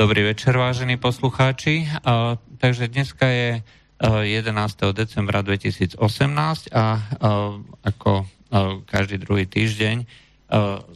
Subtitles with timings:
[0.00, 1.84] Dobrý večer, vážení poslucháči.
[1.84, 4.96] Uh, takže dneska je uh, 11.
[4.96, 6.00] decembra 2018
[6.72, 8.24] a uh, ako
[8.88, 10.08] každý druhý týždeň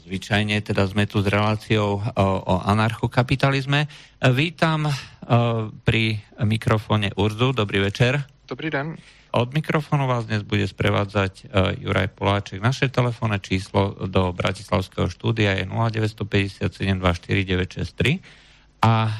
[0.09, 3.87] zvyčajne teda sme tu s reláciou o anarchokapitalizme.
[4.35, 4.91] Vítam
[5.87, 7.55] pri mikrofóne Urzu.
[7.55, 8.27] Dobrý večer.
[8.51, 8.99] Dobrý den.
[9.31, 11.47] Od mikrofónu vás dnes bude sprevádzať
[11.79, 12.59] Juraj Poláček.
[12.59, 16.67] Naše telefónne číslo do Bratislavského štúdia je 0957
[16.99, 18.44] 24963
[18.85, 19.13] a e,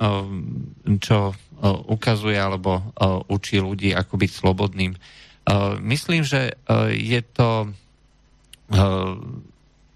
[1.04, 1.36] čo
[1.92, 2.80] ukazuje alebo
[3.28, 4.96] učí ľudí, ako byť slobodným.
[5.84, 6.56] Myslím, že
[6.96, 7.76] je to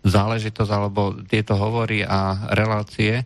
[0.07, 3.25] záležitosť alebo tieto hovory a relácie eh,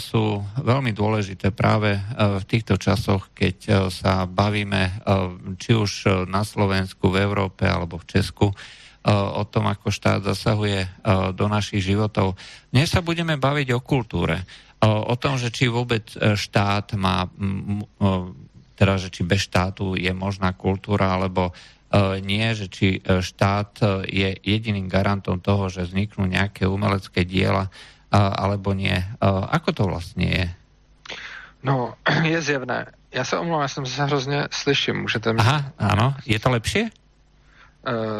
[0.00, 2.02] sú veľmi dôležité práve eh,
[2.40, 5.04] v týchto časoch, keď sa bavíme
[5.60, 8.48] či už na Slovensku, v Európe alebo v Česku
[9.08, 10.84] o tom, ako štát zasahuje
[11.32, 12.36] do našich životov.
[12.68, 14.44] Dnes sa budeme baviť o kultúre.
[14.84, 17.24] O tom, že či vôbec štát má,
[18.76, 21.56] teda, že či bez štátu je možná kultúra, alebo
[22.22, 27.66] nie, že či e, štát e, je jediným garantom toho, že vzniknú nejaké umelecké diela,
[28.10, 28.98] alebo nie.
[29.22, 30.46] Ako to vlastně je?
[31.62, 32.86] No, je zjevné.
[33.12, 34.96] Já se omlouvám, já jsem se hrozně slyším.
[34.96, 35.38] Můžete mi...
[35.38, 36.14] Aha, ano.
[36.26, 36.82] Je to lepší?
[36.82, 36.90] Uh,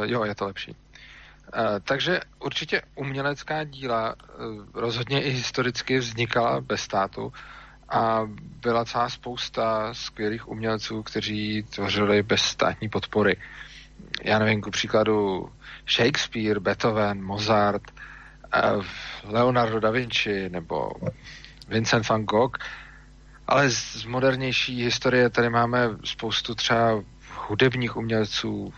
[0.02, 0.70] jo, je to lepší.
[0.70, 0.76] Uh,
[1.84, 7.32] takže určitě umělecká díla uh, rozhodně i historicky vznikala bez státu
[7.90, 8.28] a
[8.62, 13.36] byla celá spousta skvělých umělců, kteří tvořili bez státní podpory.
[14.22, 15.48] Já nevím, ku příkladu
[15.88, 17.82] Shakespeare, Beethoven, Mozart,
[18.54, 18.60] eh,
[19.24, 20.90] Leonardo da Vinci nebo
[21.68, 22.58] Vincent van Gogh,
[23.46, 27.02] ale z modernější historie tady máme spoustu třeba
[27.34, 28.74] hudebních umělců,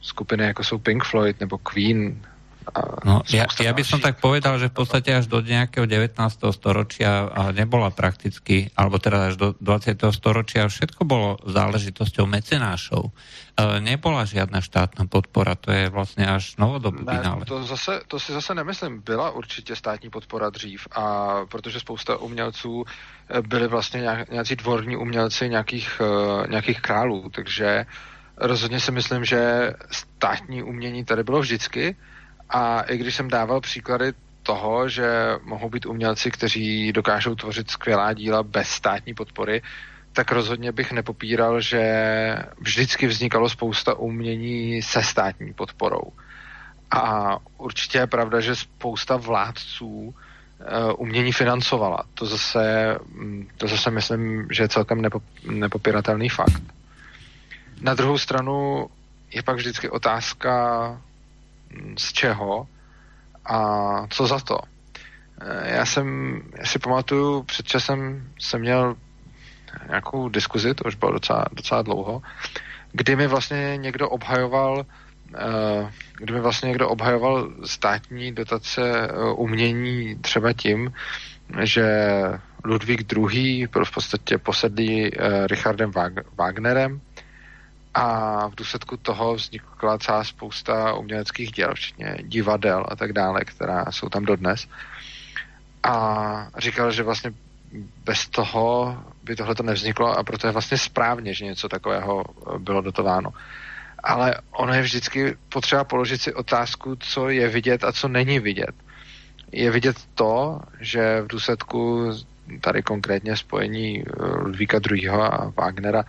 [0.00, 2.22] skupiny jako jsou Pink Floyd nebo Queen,
[3.02, 6.14] No, ja, ja by som tak povedal, že v podstate až do nejakého 19.
[6.54, 9.98] storočia nebola prakticky, alebo teda až do 20.
[10.14, 13.10] storočia všetko bolo záležitosťou mecenášov.
[13.10, 18.32] E, nebola žiadna štátna podpora, to je vlastně až novodobý ne, to, zase, to si
[18.32, 24.56] zase nemyslím, byla určitě státní podpora dřív, a protože spousta umělců e, byli vlastně nějací
[24.56, 27.86] dvorní umělci nějakých, uh, nějakých králů, takže
[28.36, 31.96] rozhodně si myslím, že státní umění tady bylo vždycky,
[32.52, 38.12] a i když jsem dával příklady toho, že mohou být umělci, kteří dokážou tvořit skvělá
[38.12, 39.62] díla bez státní podpory,
[40.12, 41.82] tak rozhodně bych nepopíral, že
[42.58, 46.12] vždycky vznikalo spousta umění se státní podporou.
[46.90, 50.14] A určitě je pravda, že spousta vládců
[50.60, 52.04] eh, umění financovala.
[52.14, 55.02] To zase, mm, to zase myslím, že je celkem
[55.50, 56.62] nepopiratelný fakt.
[57.80, 58.86] Na druhou stranu
[59.30, 60.52] je pak vždycky otázka
[61.98, 62.66] z čeho
[63.44, 63.58] a
[64.06, 64.58] co za to.
[65.40, 68.96] Eh, já jsem, já si pamatuju, před časem jsem měl
[69.88, 72.22] nějakou diskuzi, to už bylo docela, docela dlouho,
[72.92, 74.86] kdy mi vlastně někdo obhajoval
[75.34, 80.92] eh, kdy mi vlastně někdo obhajoval státní dotace eh, umění třeba tím,
[81.62, 81.84] že
[82.64, 83.66] Ludvík II.
[83.84, 85.10] v podstatě posedlý
[85.46, 85.90] Richardem
[86.36, 87.00] Wagnerem
[87.94, 93.84] a v důsledku toho vznikla celá spousta uměleckých děl, včetně divadel a tak dále, která
[93.90, 94.68] jsou tam dodnes.
[95.82, 97.32] A říkal, že vlastně
[98.04, 102.24] bez toho by tohle to nevzniklo a proto je vlastně správně, že něco takového
[102.58, 103.30] bylo dotováno.
[104.02, 108.74] Ale ono je vždycky potřeba položit si otázku, co je vidět a co není vidět.
[109.52, 112.10] Je vidět to, že v důsledku
[112.60, 114.04] tady konkrétně spojení
[114.40, 115.08] Ludvíka II.
[115.08, 116.04] a Wagnera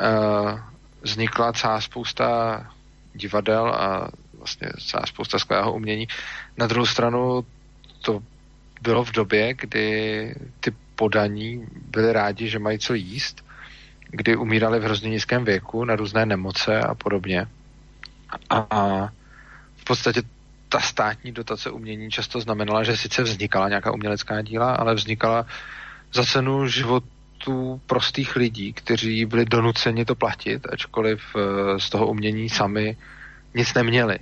[0.00, 0.60] uh,
[1.02, 2.60] vznikla celá spousta
[3.14, 6.08] divadel a vlastně celá spousta skvělého umění.
[6.56, 7.44] Na druhou stranu
[8.00, 8.20] to
[8.82, 13.44] bylo v době, kdy ty podaní byli rádi, že mají co jíst,
[14.10, 17.46] kdy umírali v hrozně nízkém věku na různé nemoce a podobně.
[18.50, 19.08] A
[19.76, 20.22] v podstatě
[20.68, 25.46] ta státní dotace umění často znamenala, že sice vznikala nějaká umělecká díla, ale vznikala
[26.12, 27.04] za cenu život,
[27.44, 32.96] tu prostých lidí, kteří byli donuceni to platit, ačkoliv eh, z toho umění sami
[33.54, 34.18] nic neměli.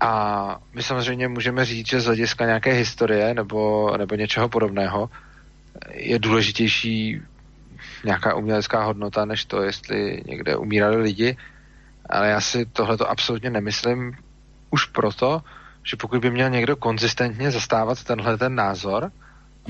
[0.00, 5.10] A my samozřejmě můžeme říct, že z hlediska nějaké historie nebo, nebo něčeho podobného
[5.92, 7.20] je důležitější
[8.04, 11.36] nějaká umělecká hodnota, než to, jestli někde umírali lidi.
[12.08, 14.12] Ale já si tohle to absolutně nemyslím.
[14.70, 15.42] už proto,
[15.82, 19.12] že pokud by měl někdo konzistentně zastávat tenhle ten názor,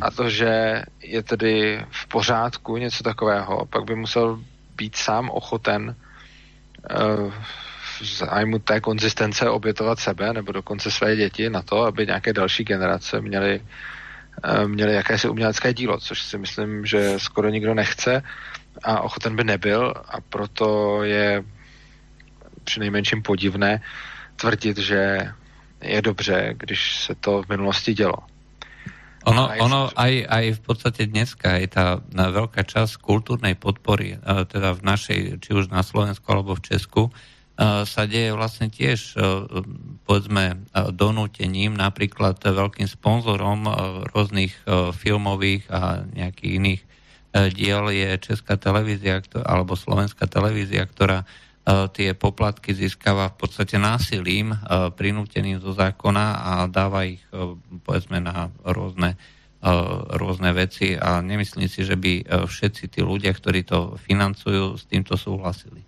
[0.00, 4.40] a to, že je tedy v pořádku něco takového, pak by musel
[4.76, 5.96] být sám ochoten
[6.90, 7.32] uh,
[8.00, 12.64] v zájmu té konzistence obětovat sebe nebo dokonce své děti na to, aby nějaké další
[12.64, 13.60] generace měly,
[14.44, 18.22] uh, měly jakési umělecké dílo, což si myslím, že skoro nikdo nechce
[18.82, 21.44] a ochoten by nebyl a proto je
[22.64, 23.82] při nejmenším podivné
[24.36, 25.32] tvrdit, že
[25.82, 28.29] je dobře, když se to v minulosti dělo.
[29.30, 34.18] Ono, ono aj, aj v podstate dneska je tá veľká časť kultúrnej podpory,
[34.50, 37.02] teda v našej, či už na Slovensku alebo v Česku,
[37.60, 39.20] sa deje vlastne tiež,
[40.08, 40.64] povedzme,
[40.96, 43.68] donútením, napríklad veľkým sponzorom
[44.16, 44.56] rôznych
[44.96, 46.82] filmových a nejakých iných
[47.52, 51.28] diel je Česká televízia alebo Slovenská televízia, ktorá
[51.92, 54.56] tie poplatky získava v podstate násilím,
[54.96, 57.20] prinúteným zo zákona a dáva ich
[57.84, 59.14] povedzme na rôzne,
[60.16, 65.16] rôzne veci a nemyslím si, že by všetci tí ľudia, ktorí to financujú, s týmto
[65.20, 65.84] súhlasili.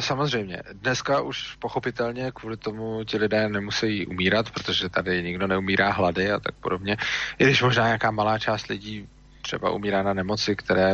[0.00, 0.62] Samozřejmě.
[0.82, 6.40] Dneska už pochopitelně kvůli tomu ti lidé nemusí umírat, protože tady nikdo neumírá hlady a
[6.40, 6.96] tak podobně.
[7.38, 9.06] I když možná nějaká malá část lidí
[9.42, 10.92] třeba umírá na nemoci, které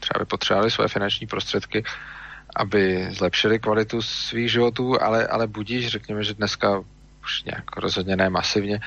[0.00, 1.84] třeba by potřebovali své finanční prostředky,
[2.56, 6.78] aby zlepšili kvalitu svých životů, ale, ale budíš, řekněme, že dneska
[7.22, 8.80] už nějak rozhodně ne masivně,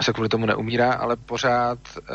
[0.00, 2.06] se kvůli tomu neumírá, ale pořád uh,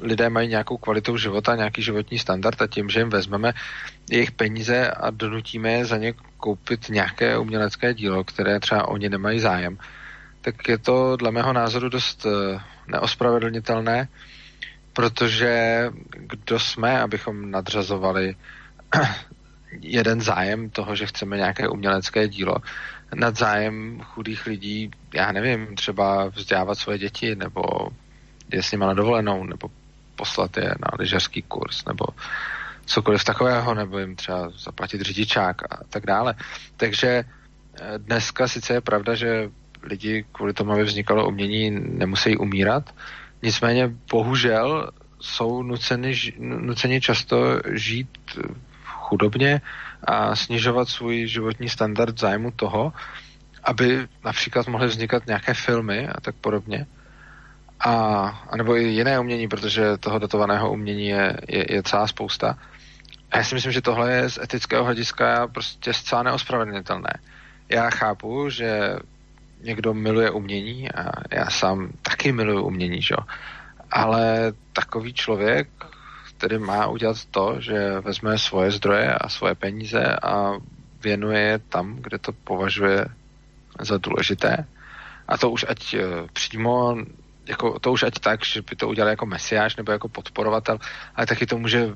[0.00, 3.52] lidé mají nějakou kvalitu života, nějaký životní standard a tím, že jim vezmeme
[4.10, 9.40] jejich peníze a donutíme je za ně koupit nějaké umělecké dílo, které třeba oni nemají
[9.40, 9.78] zájem,
[10.40, 12.32] tak je to dle mého názoru dost uh,
[12.86, 14.08] neospravedlnitelné,
[14.92, 18.36] protože kdo jsme, abychom nadřazovali
[19.70, 22.54] jeden zájem toho, že chceme nějaké umělecké dílo
[23.14, 27.62] nad zájem chudých lidí, já nevím, třeba vzdělávat svoje děti, nebo
[28.52, 29.70] je s nimi na dovolenou, nebo
[30.16, 32.04] poslat je na lyžařský kurz, nebo
[32.86, 36.34] cokoliv takového, nebo jim třeba zaplatit řidičák a tak dále.
[36.76, 39.50] Takže eh, dneska sice je pravda, že
[39.82, 42.94] lidi kvůli tomu, aby vznikalo umění, nemusí umírat,
[43.42, 48.08] nicméně bohužel jsou nuceni, nuceni často žít
[49.08, 49.60] chudobně
[50.04, 52.92] a snižovat svůj životní standard zájmu toho,
[53.64, 56.86] aby například mohly vznikat nějaké filmy a tak podobně.
[57.80, 57.92] A,
[58.50, 62.58] a nebo i jiné umění, protože toho dotovaného umění je, je, je celá spousta.
[63.30, 67.12] A já si myslím, že tohle je z etického hlediska prostě zcela neospravedlnitelné.
[67.68, 68.96] Já chápu, že
[69.62, 73.14] někdo miluje umění a já sám taky miluju umění, že?
[73.90, 75.68] ale takový člověk
[76.38, 80.52] tedy má udělat to, že vezme svoje zdroje a svoje peníze a
[81.02, 83.06] věnuje je tam, kde to považuje
[83.80, 84.66] za důležité.
[85.28, 86.02] A to už ať eh,
[86.32, 86.96] přímo,
[87.46, 90.78] jako, to už ať tak, že by to udělal jako mesiáš nebo jako podporovatel,
[91.14, 91.94] ale taky to může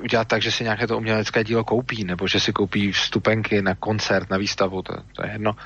[0.00, 3.74] udělat tak, že si nějaké to umělecké dílo koupí, nebo že si koupí vstupenky na
[3.74, 5.56] koncert, na výstavu, to, to je jedno.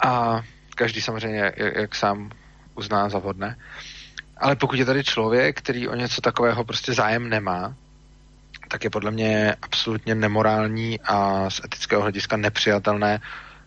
[0.00, 0.42] A
[0.74, 2.30] každý samozřejmě, jak, jak sám
[2.74, 3.56] uzná za vhodné.
[4.38, 7.74] Ale pokud je tady člověk, který o něco takového prostě zájem nemá,
[8.68, 13.20] tak je podle mě absolutně nemorální a z etického hlediska nepřijatelné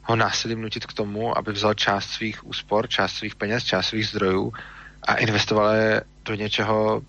[0.04, 4.08] ho násilím nutit k tomu, aby vzal část svých úspor, část svých peněz, část svých
[4.08, 4.54] zdrojů
[5.04, 7.02] a investoval je do něčeho,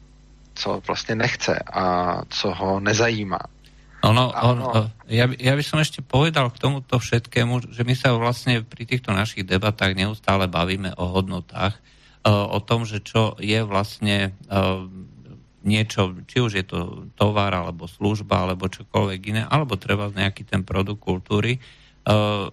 [0.55, 3.39] co vlastně nechce a co ho nezajímá.
[4.03, 8.67] Ono, ono, ja, ja by som ešte povedal k tomuto všetkému, že my sa vlastne
[8.67, 11.79] pri týchto našich debatách neustále bavíme o hodnotách,
[12.27, 14.35] o tom, že čo je vlastne
[15.63, 20.67] niečo, či už je to tovar, alebo služba, alebo čokoľvek iné, alebo treba nejaký ten
[20.67, 21.59] produkt kultúry,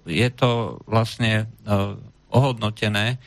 [0.06, 1.50] je to vlastne
[2.30, 3.18] ohodnotené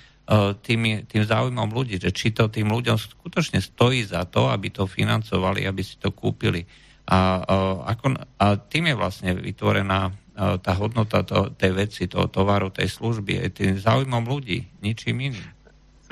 [0.63, 4.87] tým, tým záujmom ľudí, že či to tým ľuďom skutočne stojí za to, aby to
[4.87, 6.63] financovali, aby si to kúpili.
[7.11, 7.43] A,
[7.91, 10.15] ako, a tým je vlastne vytvorená
[10.63, 15.62] tá hodnota to, tej veci, toho tovaru, tej služby, tým záujmom ľudí, ničím iným.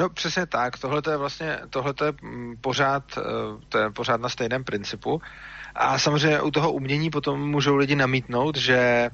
[0.00, 3.22] No přesně tak, tohle je vlastně, tohle je mm, pořád, eh,
[3.68, 5.22] to je pořád na stejném principu.
[5.74, 9.10] A samozřejmě u toho umění potom můžou lidi namítnout, že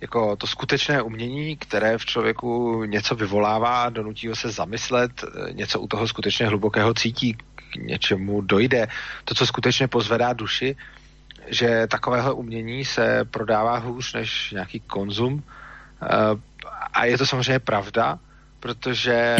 [0.00, 5.80] jako to skutečné umění, které v člověku něco vyvolává, donutí ho se zamyslet, eh, něco
[5.80, 7.34] u toho skutečně hlubokého cítí,
[7.72, 8.88] k něčemu dojde,
[9.24, 10.76] to, co skutečně pozvedá duši,
[11.46, 15.42] že takovéhle umění se prodává hůř než nějaký konzum.
[16.02, 16.06] Eh,
[16.92, 18.18] a je to samozřejmě pravda,
[18.60, 19.36] protože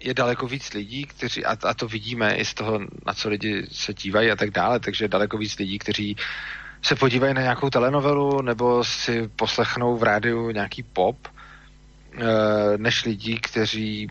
[0.00, 3.66] je daleko víc lidí, kteří, a, a to vidíme i z toho, na co lidi
[3.72, 6.16] se dívají a tak dále, takže je daleko víc lidí, kteří
[6.82, 11.28] se podívají na nějakou telenovelu nebo si poslechnou v rádiu nějaký pop
[12.76, 14.10] než lidí, kteří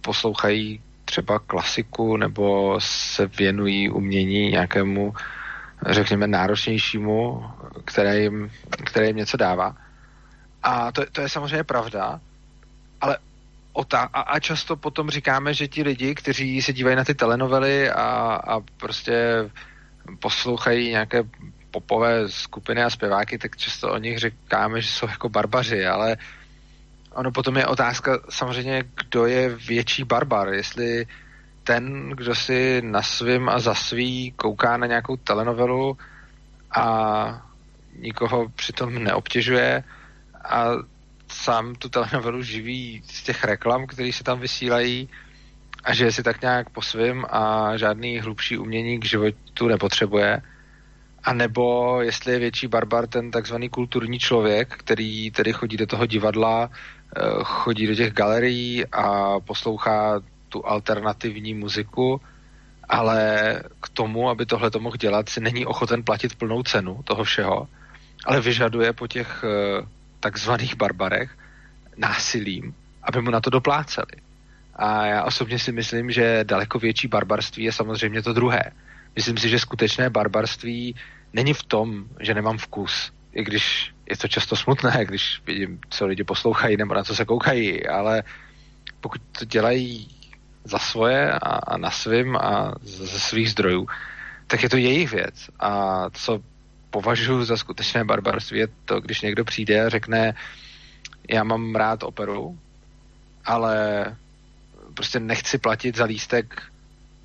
[0.00, 5.14] poslouchají třeba klasiku nebo se věnují umění nějakému,
[5.86, 7.44] řekněme, náročnějšímu,
[7.84, 8.50] které jim,
[8.84, 9.76] které jim něco dává.
[10.62, 12.20] A to, to je samozřejmě pravda,
[13.94, 18.02] a, a často potom říkáme, že ti lidi, kteří se dívají na ty telenovely a,
[18.34, 19.44] a prostě
[20.20, 21.22] poslouchají nějaké
[21.70, 26.16] popové skupiny a zpěváky, tak často o nich říkáme, že jsou jako barbaři, ale
[27.14, 31.06] ono potom je otázka samozřejmě, kdo je větší barbar, jestli
[31.64, 35.98] ten, kdo si na svým a za svý kouká na nějakou telenovelu
[36.76, 37.46] a
[37.98, 39.84] nikoho přitom neobtěžuje
[40.44, 40.64] a
[41.38, 45.08] sám tu telenovelu živí z těch reklam, které se tam vysílají
[45.84, 50.42] a že si tak nějak po svým a žádný hlubší umění k životu nepotřebuje.
[51.24, 56.06] A nebo jestli je větší barbar ten takzvaný kulturní člověk, který tedy chodí do toho
[56.06, 62.20] divadla, eh, chodí do těch galerií a poslouchá tu alternativní muziku,
[62.88, 63.18] ale
[63.82, 67.68] k tomu, aby tohle to mohl dělat, si není ochoten platit plnou cenu toho všeho,
[68.26, 71.38] ale vyžaduje po těch eh, takzvaných barbarech
[71.96, 74.22] násilím, aby mu na to dopláceli.
[74.74, 78.62] A já osobně si myslím, že daleko větší barbarství je samozřejmě to druhé.
[79.16, 80.94] Myslím si, že skutečné barbarství
[81.32, 86.06] není v tom, že nemám vkus, i když je to často smutné, když vidím, co
[86.06, 88.22] lidi poslouchají nebo na co se koukají, ale
[89.00, 90.08] pokud to dělají
[90.64, 93.86] za svoje a, a na svým a ze svých zdrojů,
[94.46, 95.50] tak je to jejich věc.
[95.60, 96.40] A co
[96.90, 100.34] považuji za skutečné barbarství, je to, když někdo přijde a řekne,
[101.28, 102.58] já mám rád operu,
[103.44, 104.04] ale
[104.94, 106.62] prostě nechci platit za lístek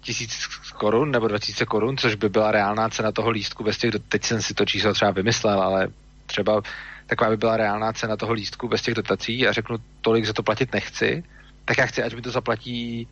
[0.02, 4.24] tisíc korun nebo 2000 korun, což by byla reálná cena toho lístku bez těch, teď
[4.24, 5.88] jsem si to číslo třeba vymyslel, ale
[6.26, 6.62] třeba
[7.06, 10.44] taková by byla reálná cena toho lístku bez těch dotací a řeknu tolik, že to
[10.44, 11.24] platit nechci,
[11.66, 13.08] tak já chci, ať mi to zaplatí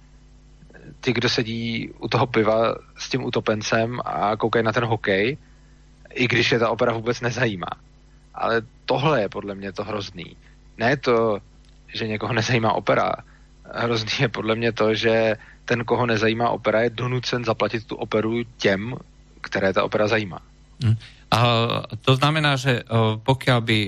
[1.01, 5.37] ti, kdo sedí u toho piva s tím utopencem a koukají na ten hokej,
[6.13, 7.71] i když je ta opera vůbec nezajímá.
[8.35, 10.37] Ale tohle je podle mě to hrozný.
[10.77, 11.39] Ne to,
[11.93, 13.11] že někoho nezajímá opera.
[13.63, 18.43] Hrozný je podle mě to, že ten, koho nezajímá opera, je donucen zaplatit tu operu
[18.57, 18.95] těm,
[19.41, 20.39] které ta opera zajímá.
[20.83, 20.95] Hm.
[21.31, 21.39] A
[22.03, 22.83] to znamená, že
[23.23, 23.79] pokiaľ by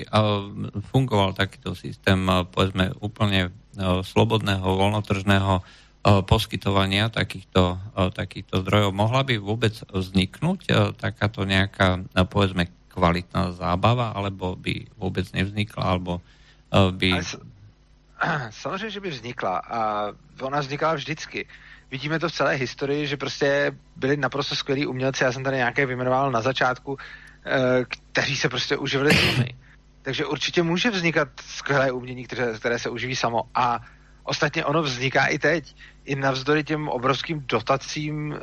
[0.88, 2.16] fungoval takýto systém,
[2.48, 3.52] povedzme, úplne
[4.00, 5.60] slobodného, voľnotržného
[6.04, 7.80] poskytovania takýchto,
[8.12, 8.92] takýchto zdrojov.
[8.92, 10.68] Mohla by vôbec vzniknúť
[11.00, 16.20] takáto nejaká, povedzme, kvalitná zábava, alebo by vôbec nevznikla, alebo
[16.70, 17.10] by...
[18.50, 19.78] Samozřejmě, že by vznikla a
[20.40, 21.46] ona vznikala vždycky.
[21.90, 25.86] Vidíme to v celé historii, že prostě byli naprosto skvělí umělci, já jsem tady nějaké
[25.86, 26.98] vyjmenoval na začátku,
[27.46, 29.54] e, kteří se prostě uživili sami.
[30.02, 33.42] Takže určitě může vznikat skvělé umění, které, které se uživí samo.
[33.54, 33.80] A
[34.24, 38.38] ostatně ono vzniká i teď i navzdory těm obrovským dotacím e,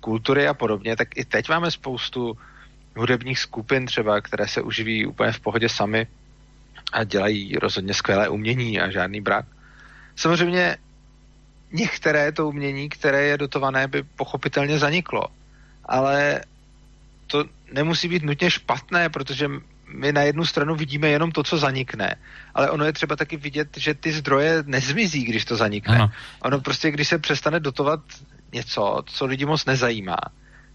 [0.00, 2.38] kultury a podobně, tak i teď máme spoustu
[2.96, 6.06] hudebních skupin třeba, které se uživí úplně v pohodě sami
[6.92, 9.46] a dělají rozhodně skvělé umění a žádný brak.
[10.16, 10.76] Samozřejmě
[11.72, 15.24] některé to umění, které je dotované, by pochopitelně zaniklo.
[15.84, 16.40] Ale
[17.26, 19.48] to nemusí být nutně špatné, protože
[19.88, 22.16] my na jednu stranu vidíme jenom to, co zanikne,
[22.54, 25.94] ale ono je třeba taky vidět, že ty zdroje nezmizí, když to zanikne.
[25.94, 26.10] Ano.
[26.42, 28.00] Ono prostě, když se přestane dotovat
[28.52, 30.18] něco, co lidi moc nezajímá,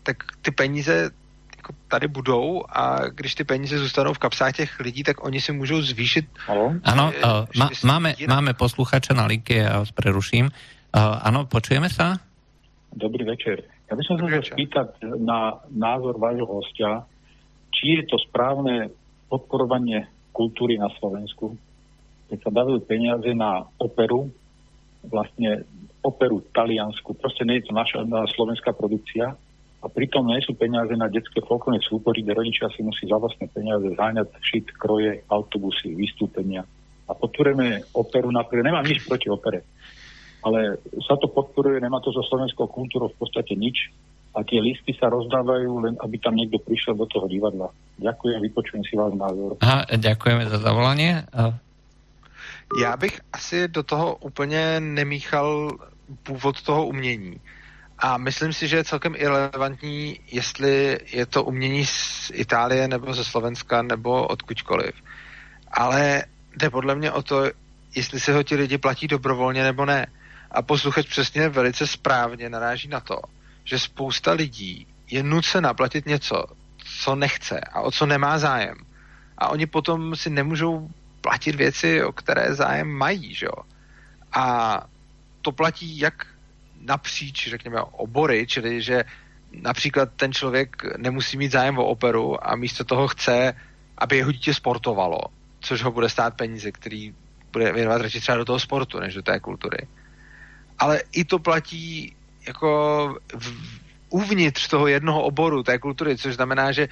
[0.04, 1.12] tak ty peníze
[1.58, 5.52] jako tady budou a když ty peníze zůstanou v kapsách těch lidí, tak oni si
[5.52, 6.26] můžou zvýšit.
[6.48, 10.46] Ano, ano uh, má, máme, máme posluchače na linke, já vás preruším.
[10.46, 10.52] Uh,
[11.22, 12.04] ano, počujeme se?
[12.96, 13.64] Dobrý večer.
[13.92, 14.88] Já bych se chcel spýtať
[15.26, 17.06] na názor vášho hostia,
[17.72, 18.90] či je to správné
[19.34, 21.58] podporovanie kultúry na Slovensku,
[22.30, 24.30] keď sa dávajú peniaze na operu,
[25.10, 25.66] vlastne
[26.06, 29.34] operu taliansku, proste nie je to naša na slovenská produkcia
[29.82, 33.50] a pritom nie sú peniaze na detské folklórne súbory, kde rodičia si musí za vlastné
[33.50, 36.62] peniaze záňať šit, kroje, autobusy, vystúpenia.
[37.10, 39.66] A podporujeme operu, napríklad nemám nič proti opere,
[40.46, 43.92] ale sa to podporuje, nemá to so slovenskou kultúrou v podstate nič,
[44.34, 47.70] a tie listy sa rozdávajú len, aby tam niekto prišiel do toho divadla.
[48.02, 49.62] Ďakujem, vypočujem si váš názor.
[49.62, 51.26] Aha, ďakujeme za zavolanie.
[52.82, 55.78] Já bych asi do toho úplně nemíchal
[56.24, 57.38] původ toho umění.
[58.00, 63.24] A myslím si, že je celkem irrelevantní, jestli je to umění z Itálie nebo ze
[63.24, 64.92] Slovenska nebo odkudkoliv.
[65.72, 66.24] Ale
[66.58, 67.44] jde podle mě o to,
[67.96, 70.08] jestli se ho ti lidi platí dobrovolně nebo ne.
[70.52, 73.22] A posluchač přesně velice správně naráží na to,
[73.64, 76.46] že spousta lidí je nucena platit něco,
[77.02, 78.76] co nechce a o co nemá zájem.
[79.38, 80.90] A oni potom si nemůžou
[81.22, 83.64] platit věci, o které zájem mají, že jo.
[84.34, 84.78] A
[85.42, 86.28] to platí jak
[86.82, 89.04] napříč, řekněme, obory, čili že
[89.52, 93.54] například ten člověk nemusí mít zájem o operu a místo toho chce,
[93.98, 95.20] aby jeho dítě sportovalo,
[95.60, 97.16] což ho bude stát peníze, který
[97.52, 99.88] bude věnovat radši třeba do toho sportu, než do té kultury.
[100.80, 102.16] Ale i to platí
[102.48, 106.88] jako v, uvnitř toho jednoho oboru té kultury, což znamená, že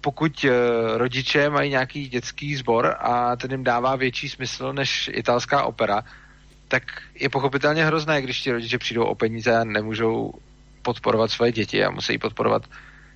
[0.00, 0.50] pokud uh,
[0.96, 6.02] rodiče mají nějaký dětský sbor a ten jim dává větší smysl než italská opera,
[6.68, 6.82] tak
[7.14, 10.32] je pochopitelně hrozné, když ti rodiče přijdou o peníze a nemůžou
[10.82, 12.62] podporovat svoje děti a musí podporovat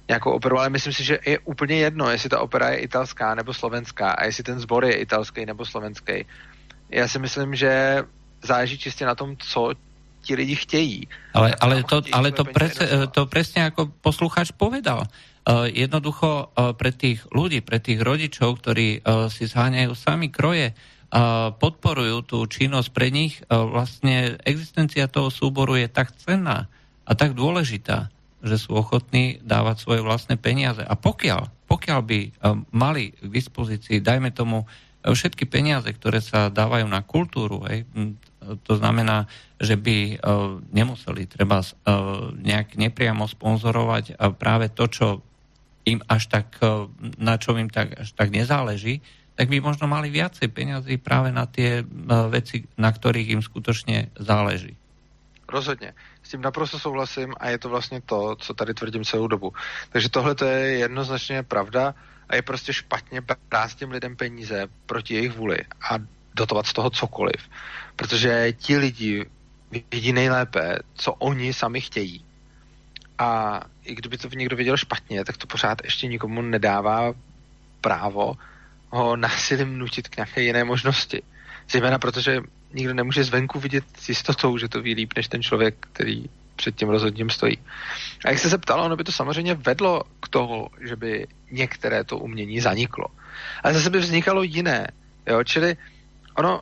[0.09, 3.55] nějakou operu, ale myslím si, že je úplně jedno, jestli ta opera je italská nebo
[3.55, 6.27] slovenská a jestli ten sbor je italský nebo slovenský.
[6.91, 8.03] Já si myslím, že
[8.43, 9.73] záleží čistě na tom, co
[10.27, 11.07] ti lidi chtějí.
[11.31, 15.07] Ale, ale, to, ale to, presne, to presne ako poslucháč povedal.
[15.47, 20.75] Uh, jednoducho uh, pre tých ľudí, pre tých rodičov, ktorí uh, si zháňajú sami kroje,
[21.63, 26.67] podporujú tú činnosť pre nich, vlastne existencia toho súboru je tak cenná
[27.07, 28.11] a tak dôležitá,
[28.43, 30.83] že sú ochotní dávať svoje vlastné peniaze.
[30.83, 32.21] A pokiaľ, pokiaľ by
[32.75, 34.67] mali k dispozícii, dajme tomu,
[35.07, 37.87] všetky peniaze, ktoré sa dávajú na kultúru, hej,
[38.63, 39.27] to znamená,
[39.61, 45.07] že by uh, nemuseli treba uh, nejak nepriamo sponzorovať uh, práve to, čo
[45.87, 46.59] im až tak,
[47.15, 49.07] na čo im tak, až tak nezáleží,
[49.39, 51.87] tak by možno mali viacej peniazy práve na tie
[52.27, 54.75] veci, na ktorých im skutočne záleží.
[55.49, 55.95] Rozhodně.
[56.23, 59.53] S tím naprosto souhlasím a je to vlastně to, co tady tvrdím celou dobu.
[59.91, 61.95] Takže tohle to je jednoznačně pravda
[62.29, 65.59] a je prostě špatně brát těm lidem peníze proti jejich vůli
[65.91, 65.99] a
[66.37, 67.49] dotovat z toho cokoliv.
[67.97, 69.27] Protože ti lidi
[69.91, 72.25] vidí nejlépe, co oni sami chtějí.
[73.19, 77.13] A i kdyby to někdo viděl špatně, tak to pořád ještě nikomu nedává
[77.81, 78.35] právo
[78.91, 81.23] ho násilím nutit k nějaké jiné možnosti.
[81.71, 82.41] Zejména protože
[82.73, 86.25] nikdo nemůže zvenku vidět s jistotou, že to ví líp než ten člověk, který
[86.57, 87.59] před tím rozhodním stojí.
[88.25, 92.05] A jak jste se ptal, ono by to samozřejmě vedlo k tomu, že by některé
[92.05, 93.07] to umění zaniklo.
[93.63, 94.87] Ale zase by vznikalo jiné.
[95.27, 95.45] Jo?
[95.45, 95.77] Čili
[96.37, 96.61] ono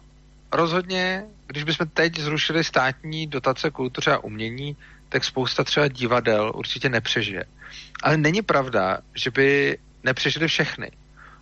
[0.53, 4.77] rozhodně, když bychom teď zrušili státní dotace kultuře a umění,
[5.09, 7.45] tak spousta třeba divadel určitě nepřežije.
[8.03, 10.91] Ale není pravda, že by nepřežili všechny.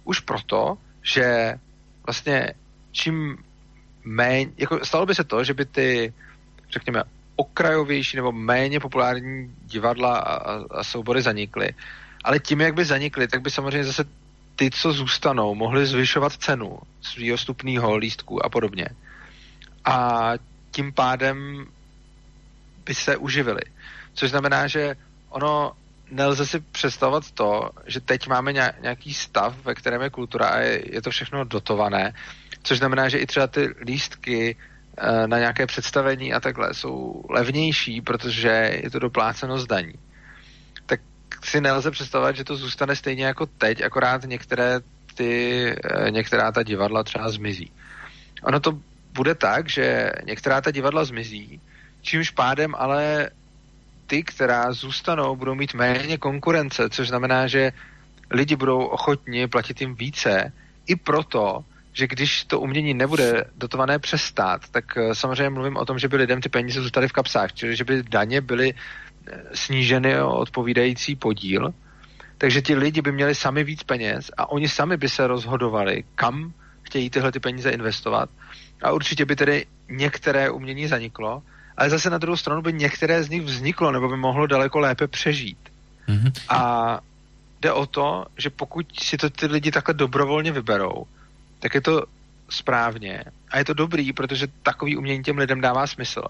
[0.05, 1.55] Už proto, že
[2.07, 2.55] vlastně
[2.93, 3.39] čím
[4.05, 6.13] méně, jako stalo by se to, že by ty,
[6.71, 7.03] řekněme,
[7.37, 10.35] okrajovější nebo méně populární divadla a,
[10.71, 11.75] a soubory zanikly.
[12.25, 14.05] Ale tím, jak by zanikly, tak by samozřejmě zase
[14.63, 18.87] ty, co zůstanou, mohli zvyšovat cenu svého stupného lístku a podobně.
[19.85, 20.31] A
[20.71, 21.67] tím pádem
[22.85, 23.61] by se uživili.
[24.15, 24.95] Což znamená, že
[25.29, 25.73] ono
[26.11, 31.03] nelze si představovat to, že teď máme nějaký stav, ve kterém je kultura a je,
[31.03, 32.15] to všechno dotované,
[32.63, 34.57] což znamená, že i třeba ty lístky
[34.99, 39.95] eh, na nějaké představení a takhle jsou levnější, protože je to dopláceno z daní.
[41.45, 44.81] Si nelze představovat, že to zůstane stejně jako teď, akorát některé
[45.15, 47.73] ty, eh, některá ta divadla třeba zmizí.
[48.43, 48.79] Ono to
[49.13, 51.61] bude tak, že některá ta divadla zmizí,
[52.03, 53.31] čímž pádem ale
[54.07, 57.73] ty, která zůstanou, budou mít méně konkurence, což znamená, že
[58.31, 60.53] lidi budou ochotni platit jim více,
[60.87, 65.85] i proto, že když to umění nebude dotované přes stát, tak eh, samozřejmě mluvím o
[65.85, 68.75] tom, že by lidem ty peníze zůstaly v kapsách, čili že by daně byly
[69.55, 71.75] sníženy o odpovídající podíl,
[72.39, 76.53] takže ti lidi by měli sami víc peněz a oni sami by se rozhodovali, kam
[76.83, 78.31] chtějí tyhle ty peníze investovat.
[78.83, 81.43] A určitě by tedy některé umění zaniklo,
[81.77, 85.09] ale zase na druhou stranu by některé z nich vzniklo nebo by mohlo daleko lépe
[85.09, 85.59] přežít.
[86.09, 86.33] Mm-hmm.
[86.49, 87.01] A
[87.61, 91.07] jde o to, že pokud si to ty lidi takhle dobrovolně vyberou,
[91.61, 92.03] tak je to
[92.51, 96.23] správně a je to dobrý, protože takový umění těm lidem dává smysl.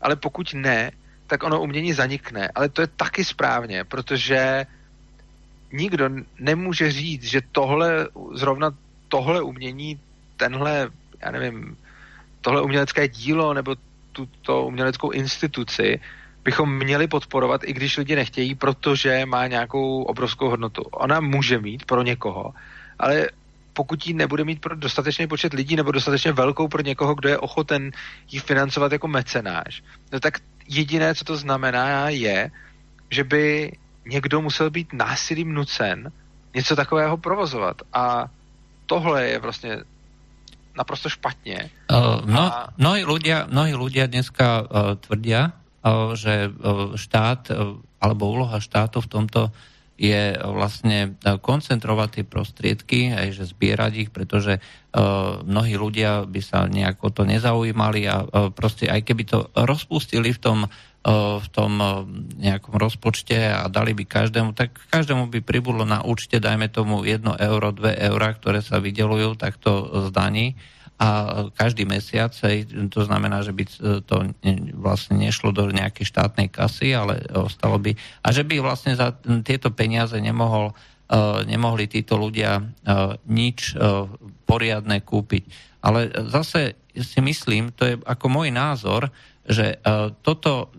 [0.00, 0.90] Ale pokud ne,
[1.28, 2.48] tak ono umění zanikne.
[2.54, 4.66] Ale to je taky správně, protože
[5.72, 8.70] nikdo nemůže říct, že tohle, zrovna
[9.08, 10.00] tohle umění,
[10.36, 11.76] tenhle, já nevím,
[12.40, 13.76] tohle umělecké dílo nebo
[14.12, 16.00] tuto uměleckou instituci
[16.44, 20.82] bychom měli podporovat, i když lidi nechtějí, protože má nějakou obrovskou hodnotu.
[20.82, 22.54] Ona může mít pro někoho,
[22.98, 23.28] ale
[23.72, 27.38] pokud ji nebude mít pro dostatečný počet lidí nebo dostatečně velkou pro někoho, kdo je
[27.38, 27.90] ochoten
[28.30, 32.50] ji financovat jako mecenáš, no tak jediné, co to znamená, je,
[33.10, 33.72] že by
[34.06, 36.12] někdo musel být násilím nucen
[36.54, 37.82] něco takového provozovat.
[37.92, 38.28] A
[38.86, 39.78] tohle je vlastně
[40.76, 41.70] naprosto špatně.
[41.90, 42.70] Uh, no, a...
[42.78, 45.50] mnohí, ľudia, mnohí ľudia dneska uh, tvrdia,
[45.82, 49.50] uh, že uh, štát uh, alebo úloha štátu v tomto
[49.98, 54.62] je vlastne koncentrovať tie prostriedky, aj že zbierať ich, pretože
[55.42, 58.22] mnohí ľudia by sa nejako to nezaujímali a
[58.54, 60.58] proste aj keby to rozpustili v tom
[61.08, 61.78] v tom
[62.36, 67.22] nejakom rozpočte a dali by každému, tak každému by pribudlo na účte, dajme tomu 1
[67.38, 70.58] euro, 2 eurá, ktoré sa vydelujú takto z daní
[70.98, 71.08] a
[71.54, 72.34] každý mesiac,
[72.90, 73.64] to znamená, že by
[74.02, 74.34] to
[74.74, 77.94] vlastne nešlo do nejakej štátnej kasy, ale ostalo by,
[78.26, 79.14] a že by vlastne za
[79.46, 80.74] tieto peniaze nemohol,
[81.46, 82.58] nemohli títo ľudia
[83.30, 83.78] nič
[84.42, 85.42] poriadne kúpiť.
[85.86, 89.14] Ale zase si myslím, to je ako môj názor,
[89.46, 89.78] že
[90.26, 90.74] toto,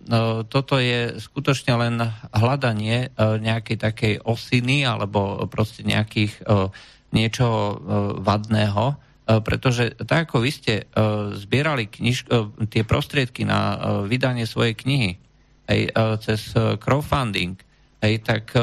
[0.52, 1.96] toto je skutočne len
[2.36, 6.44] hľadanie nejakej takej osiny alebo proste nejakých
[7.16, 7.48] niečo
[8.20, 9.09] vadného, E,
[9.46, 10.84] pretože tak ako vy ste e,
[11.38, 13.78] zbierali kniž, e, tie prostriedky na
[14.10, 15.12] vydanie svojej knihy
[15.70, 15.82] aj
[16.26, 16.50] cez
[16.82, 17.54] crowdfunding,
[18.02, 18.58] aj tak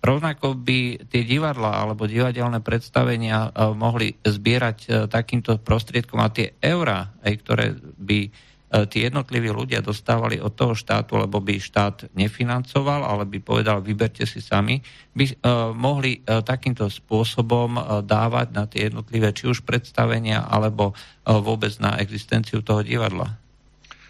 [0.00, 7.34] rovnako by tie divadla alebo divadelné predstavenia mohli zbierať takýmto prostriedkom a tie eurá, aj
[7.44, 8.32] ktoré by
[8.68, 14.28] tí jednotliví ľudia dostávali od toho štátu, lebo by štát nefinancoval, ale by povedal, vyberte
[14.28, 14.84] si sami,
[15.16, 20.92] by uh, mohli uh, takýmto spôsobom dávať na tie jednotlivé či už predstavenia, alebo
[21.24, 23.36] vôbec na existenciu toho divadla.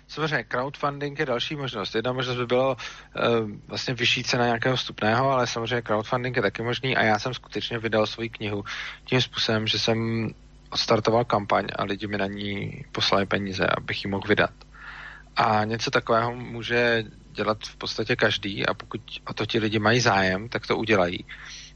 [0.09, 1.95] Samozřejmě, crowdfunding je další možnost.
[1.95, 6.63] Jedna možnost by bylo uh, vlastně vyšší cena nějakého vstupného, ale samozřejmě crowdfunding je taky
[6.63, 8.65] možný a já jsem skutečně vydal svoji knihu
[9.05, 10.31] tím způsobem, že jsem
[10.71, 14.51] odstartoval kampaň a lidi mi na ní poslali peníze, abych ji mohl vydat.
[15.37, 20.01] A něco takového může dělat v podstatě každý a pokud o to ti lidi mají
[20.01, 21.25] zájem, tak to udělají.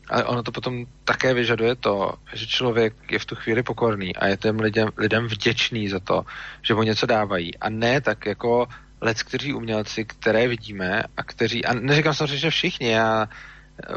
[0.09, 4.27] Ale ono to potom také vyžaduje to, že člověk je v tu chvíli pokorný a
[4.27, 6.25] je těm lidem, lidem vděčný za to,
[6.63, 7.59] že mu něco dávají.
[7.59, 8.67] A ne tak jako
[9.01, 13.29] lec, kteří umělci, které vidíme a kteří, a neříkám samozřejmě, že všichni, já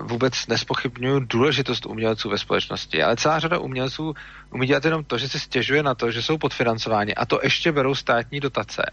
[0.01, 4.13] vůbec nespochybnuju důležitost umělců ve společnosti, ale celá řada umělců
[4.51, 7.71] umí dělat jenom to, že se stěžuje na to, že jsou podfinancováni a to ještě
[7.71, 8.91] berou státní dotace.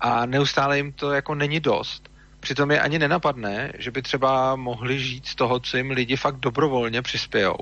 [0.00, 2.08] A neustále jim to jako není dost.
[2.40, 6.36] Přitom je ani nenapadne, že by třeba mohli žít z toho, co jim lidi fakt
[6.36, 7.58] dobrovolně přispějou.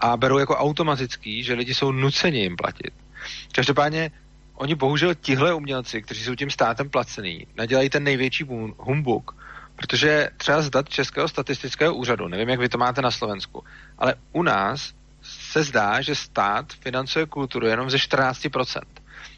[0.00, 2.92] A berou jako automatický, že lidi jsou nuceni jim platit.
[3.52, 4.10] Každopádně
[4.54, 8.44] oni bohužel tihle umělci, kteří jsou tím státem placený, nadělají ten největší
[8.78, 9.43] humbuk,
[9.86, 13.64] Protože třeba z dat Českého statistického úřadu, nevím, jak vy to máte na Slovensku,
[13.98, 18.80] ale u nás se zdá, že stát financuje kulturu jenom ze 14%.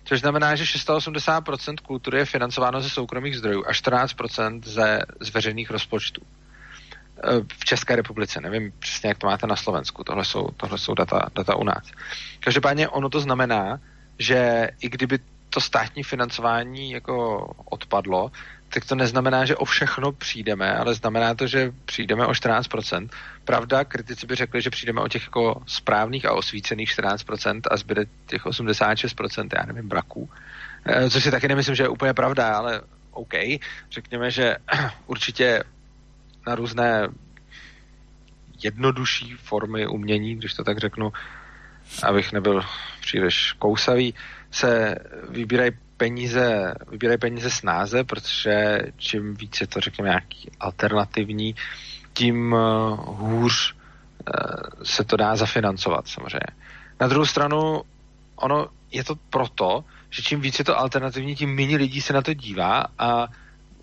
[0.05, 5.71] Což znamená, že 680% kultury je financováno ze soukromých zdrojů a 14% ze, z veřejných
[5.71, 6.23] rozpočtů.
[6.23, 10.95] E, v České republice, nevím přesně, jak to máte na Slovensku, tohle jsou, tohle jsou
[10.95, 11.91] data, data u nás.
[12.41, 13.81] Každopádně ono to znamená,
[14.19, 15.19] že i kdyby
[15.51, 18.31] to státní financování jako odpadlo,
[18.69, 23.09] tak to neznamená, že o všechno přijdeme, ale znamená to, že přijdeme o 14%.
[23.45, 28.05] Pravda, kritici by řekli, že přijdeme o těch jako správných a osvícených 14% a zbyde
[28.27, 30.31] těch 86%, já nevím, braků.
[30.85, 33.35] Eh, což si taky nemyslím, že je úplně pravda, ale OK.
[33.91, 34.57] Řekněme, že
[35.07, 35.65] určitě
[36.47, 37.09] na různé
[38.63, 41.13] jednodušší formy umění, když to tak řeknu,
[42.03, 42.63] abych nebyl
[43.01, 44.15] příliš kousavý,
[44.57, 44.97] se
[45.29, 51.55] vybírají peníze, vybírají peníze snáze, protože čím víc je to, řekněme, nějaký alternativní,
[52.13, 52.61] tím uh,
[53.19, 56.57] hůř uh, se to dá zafinancovat samozřejmě.
[57.01, 57.83] Na druhou stranu,
[58.37, 62.23] ono je to proto, že čím víc je to alternativní, tím méně lidí se na
[62.23, 63.29] to dívá a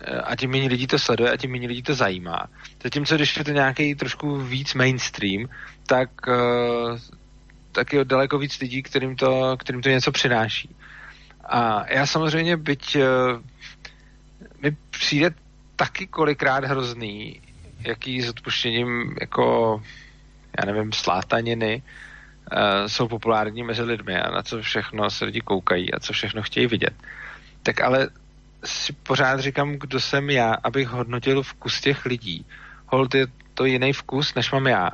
[0.00, 2.46] eh, a tím méně lidí to sleduje a tím méně lidí to zajímá.
[2.82, 5.48] Zatímco, když je to nějaký trošku víc mainstream,
[5.86, 6.10] tak,
[7.74, 10.76] tak je daleko víc lidí, kterým to, kterým to něco přináší.
[11.44, 13.02] A já samozřejmě, byť uh,
[14.62, 15.30] mi přijde
[15.76, 17.40] taky kolikrát hrozný,
[17.80, 19.82] jaký s odpuštěním jako,
[20.58, 25.94] já nevím, slátaniny uh, jsou populární mezi lidmi a na co všechno se lidi koukají
[25.94, 26.94] a co všechno chtějí vidět.
[27.62, 28.08] Tak ale
[28.64, 32.46] si pořád říkám, kdo jsem já, abych hodnotil vkus těch lidí.
[32.86, 34.90] Hold je to jiný vkus, než mám já.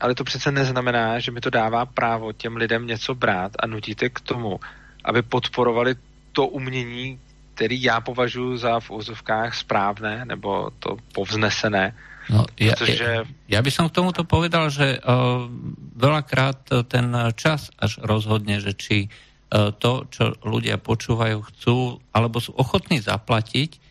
[0.00, 4.08] Ale to přece neznamená, že mi to dává právo těm lidem něco brát a nutíte
[4.08, 4.60] k tomu,
[5.04, 5.94] aby podporovali
[6.32, 7.20] to umění,
[7.54, 11.94] který já považuji za v úzovkách správné nebo to povznesené.
[12.30, 13.02] No, ja, protože...
[13.02, 15.50] ja, ja by som k tomuto povedal, že uh,
[15.98, 22.54] veľakrát ten čas až rozhodne, že či uh, to, čo ľudia počúvajú, chcú alebo sú
[22.54, 23.81] ochotní zaplatiť,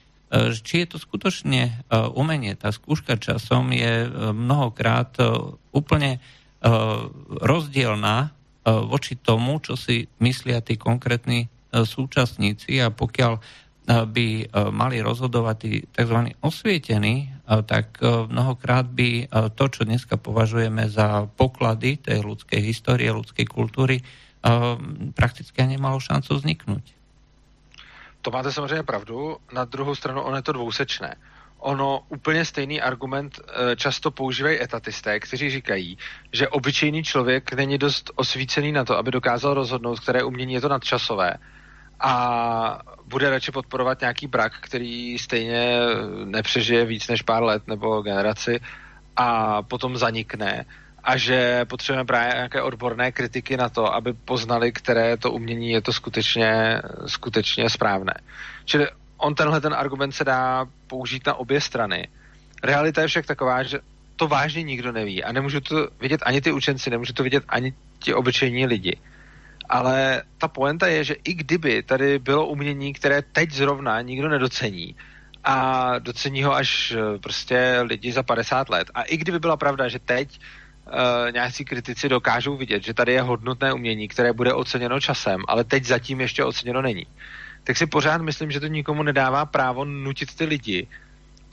[0.63, 2.55] či je to skutočne uh, umenie.
[2.55, 5.11] Tá skúška časom je uh, mnohokrát
[5.75, 6.23] úplne
[7.41, 8.29] rozdielná
[8.61, 13.33] voči tomu, čo si myslia tí konkrétni súčasníci a pokiaľ
[13.89, 14.27] by
[14.69, 16.37] mali rozhodovať tí tzv.
[16.45, 17.33] osvietení,
[17.65, 19.25] tak mnohokrát by
[19.57, 24.05] to, čo dneska považujeme za poklady tej ľudskej histórie, ľudskej kultúry,
[25.17, 27.00] prakticky nemalo šancu vzniknúť.
[28.21, 31.15] To máte samozřejmě pravdu, na druhou stranu ono je to dvousečné.
[31.59, 35.97] Ono úplně stejný argument e, často používají etatisté, kteří říkají,
[36.33, 40.69] že obyčejný člověk není dost osvícený na to, aby dokázal rozhodnout, které umění je to
[40.69, 41.33] nadčasové
[41.99, 45.79] a bude radši podporovat nějaký brak, který stejně
[46.25, 48.59] nepřežije víc než pár let nebo generaci
[49.15, 50.65] a potom zanikne
[51.03, 55.81] a že potřebujeme právě nějaké odborné kritiky na to, aby poznali, které to umění je
[55.81, 58.13] to skutečně, skutečně správné.
[58.65, 58.87] Čili
[59.17, 62.07] on tenhle ten argument se dá použít na obě strany.
[62.63, 63.79] Realita je však taková, že
[64.15, 67.73] to vážně nikdo neví a nemůžu to vidět ani ty učenci, nemůžu to vidět ani
[67.99, 68.97] ti obyčejní lidi.
[69.69, 74.95] Ale ta poenta je, že i kdyby tady bylo umění, které teď zrovna nikdo nedocení,
[75.43, 78.91] a docení ho až eh, prostě lidi za 50 let.
[78.93, 80.39] A i kdyby byla pravda, že teď
[80.85, 85.63] uh, nějací kritici dokážou vidět, že tady je hodnotné umění, které bude oceněno časem, ale
[85.63, 87.07] teď zatím ještě oceněno není,
[87.63, 90.87] tak si pořád myslím, že to nikomu nedává právo nutit ty lidi,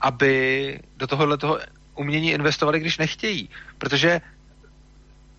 [0.01, 1.59] aby do tohohle toho
[1.95, 3.49] umění investovali, když nechtějí.
[3.77, 4.21] Protože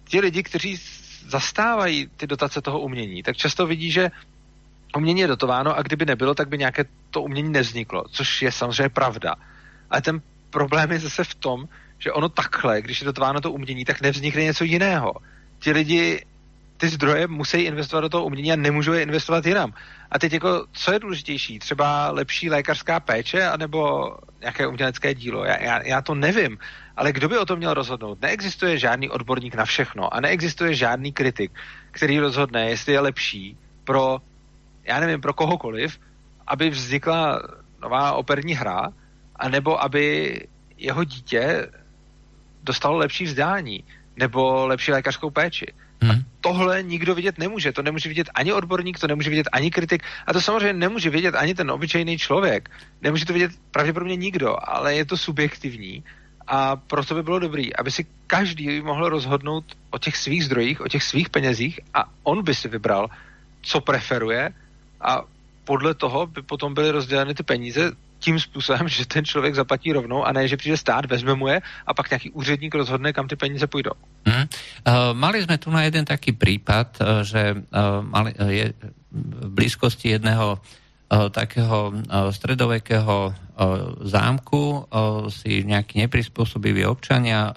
[0.05, 0.81] ti lidi, kteří
[1.27, 4.11] zastávají ty dotace toho umění, tak často vidí, že
[4.97, 8.89] umění je dotováno a kdyby nebylo, tak by nějaké to umění nevzniklo, což je samozřejmě
[8.89, 9.35] pravda.
[9.91, 11.69] Ale ten problém je zase v tom,
[12.01, 15.15] že ono takhle, když je dotováno to umění, tak nevznikne něco jiného.
[15.59, 16.25] Ti lidi
[16.81, 19.73] ty zdroje musí investovat do toho umění a nemůžou je investovat jinam.
[20.11, 21.59] A teď jako, co je důležitější?
[21.59, 24.11] Třeba lepší lékařská péče anebo
[24.41, 25.45] nějaké umělecké dílo?
[25.45, 26.59] Já, já, já to nevím.
[26.97, 28.21] Ale kdo by o tom měl rozhodnout?
[28.21, 31.53] Neexistuje žádný odborník na všechno a neexistuje žádný kritik,
[31.91, 34.19] který rozhodne, jestli je lepší pro,
[34.85, 36.01] já nevím, pro kohokoliv,
[36.47, 37.43] aby vznikla
[37.83, 38.89] nová operní hra,
[39.37, 40.35] anebo aby
[40.77, 41.69] jeho dítě
[42.63, 43.85] dostalo lepší vzdání
[44.17, 45.67] nebo lepší lékařskou péči.
[46.03, 46.11] Hmm.
[46.11, 47.73] A tohle nikdo vidět nemůže.
[47.73, 51.35] To nemůže vidět ani odborník, to nemůže vidět ani kritik a to samozřejmě nemůže vidět
[51.35, 52.71] ani ten obyčejný člověk.
[53.03, 56.05] Nemůže to vidět pravděpodobně nikdo, ale je to subjektivní
[56.47, 60.89] a proto by bylo dobrý, aby si každý mohl rozhodnout o těch svých zdrojích, o
[60.89, 63.11] těch svých penězích a on by si vybral,
[63.63, 64.51] co preferuje
[65.01, 65.23] a
[65.65, 70.21] podle toho by potom byly rozděleny ty peníze tím způsobem, že ten člověk zaplatí rovnou
[70.25, 73.37] a ne, že přijde stát, vezme mu je a pak nějaký úředník rozhodne, kam ty
[73.37, 73.97] peníze půjdou.
[74.29, 74.35] Mm.
[74.35, 74.45] Uh,
[75.17, 78.73] mali jsme tu na jeden taký případ, uh, že uh, mali, je
[79.13, 83.35] v blízkosti jedného uh, takého uh, stredovekého uh,
[84.05, 84.89] zámku
[85.29, 87.53] si nejakí neprispôsobiví občania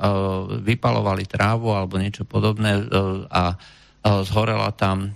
[0.64, 2.84] vypalovali trávu alebo niečo podobné
[3.32, 3.56] a
[4.04, 5.16] zhorela tam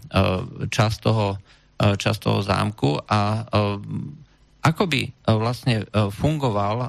[0.72, 1.36] časť toho,
[1.76, 3.44] časť toho zámku a
[4.62, 6.88] ako by e, vlastne e, fungoval, e,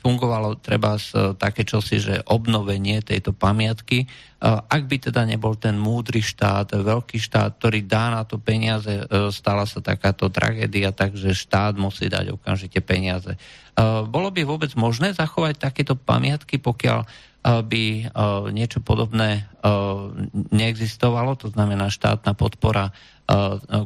[0.00, 0.96] fungovalo treba
[1.36, 4.06] také čosi, že obnovenie tejto pamiatky,
[4.44, 8.92] ak by teda nebol ten múdry štát, veľký štát, ktorý dá na to peniaze,
[9.32, 13.40] stala sa takáto tragédia, takže štát musí dať okamžite peniaze.
[14.04, 17.08] Bolo by vôbec možné zachovať takéto pamiatky, pokiaľ
[17.40, 17.84] by
[18.52, 19.48] niečo podobné
[20.52, 22.92] neexistovalo, to znamená štátna podpora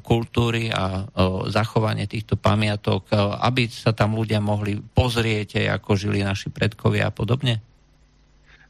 [0.03, 1.07] kultúry a
[1.47, 3.07] zachovanie týchto pamiatok,
[3.39, 7.61] aby sa tam ľudia mohli pozrieť, ako žili naši predkovia a podobně?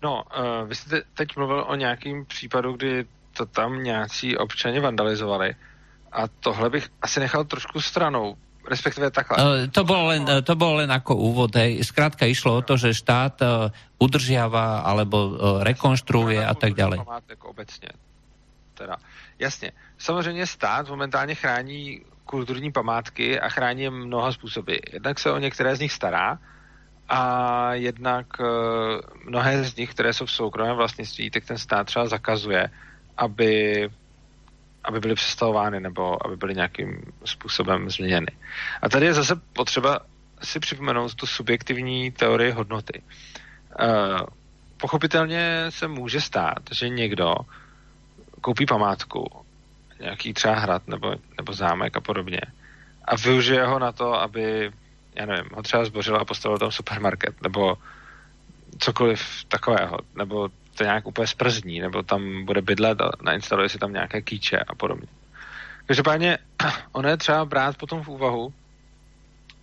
[0.02, 0.22] No,
[0.66, 3.04] vy jste teď mluvil o nějakým případu, kdy
[3.36, 5.54] to tam nějací občani vandalizovali
[6.12, 8.36] a tohle bych asi nechal trošku stranou,
[8.70, 9.68] respektive takhle.
[9.68, 11.56] To bolo len, to bolo len ako úvod.
[11.56, 11.82] Hej.
[11.82, 13.40] Skrátka išlo o to, že štát
[13.98, 17.00] udržiava alebo rekonštruuje a tak ďalej.
[17.58, 17.88] obecně.
[18.74, 18.96] Teda.
[19.38, 19.72] Jasně.
[19.98, 24.74] Samozřejmě stát momentálně chrání kulturní památky a chrání je mnoha způsoby.
[24.92, 26.38] Jednak se o některé z nich stará
[27.08, 28.46] a jednak uh,
[29.24, 32.70] mnohé z nich, které jsou v soukromém vlastnictví, tak ten stát třeba zakazuje,
[33.16, 33.88] aby,
[34.84, 38.32] aby byly přestavovány nebo aby byly nějakým způsobem změněny.
[38.82, 40.00] A tady je zase potřeba
[40.42, 43.02] si připomenout tu subjektivní teorii hodnoty.
[43.80, 44.20] Uh,
[44.76, 47.34] pochopitelně se může stát, že někdo
[48.40, 49.44] koupí památku,
[50.00, 52.40] nějaký třeba hrad nebo, nebo zámek a podobně
[53.08, 54.70] a využije ho na to, aby,
[55.14, 57.78] já nevím, ho třeba zbořil a postavil tam supermarket nebo
[58.78, 63.92] cokoliv takového, nebo to nějak úplně sprzní, nebo tam bude bydlet a nainstaluje si tam
[63.92, 65.06] nějaké kýče a podobně.
[65.86, 66.38] Každopádně
[66.92, 68.54] ono je třeba brát potom v úvahu,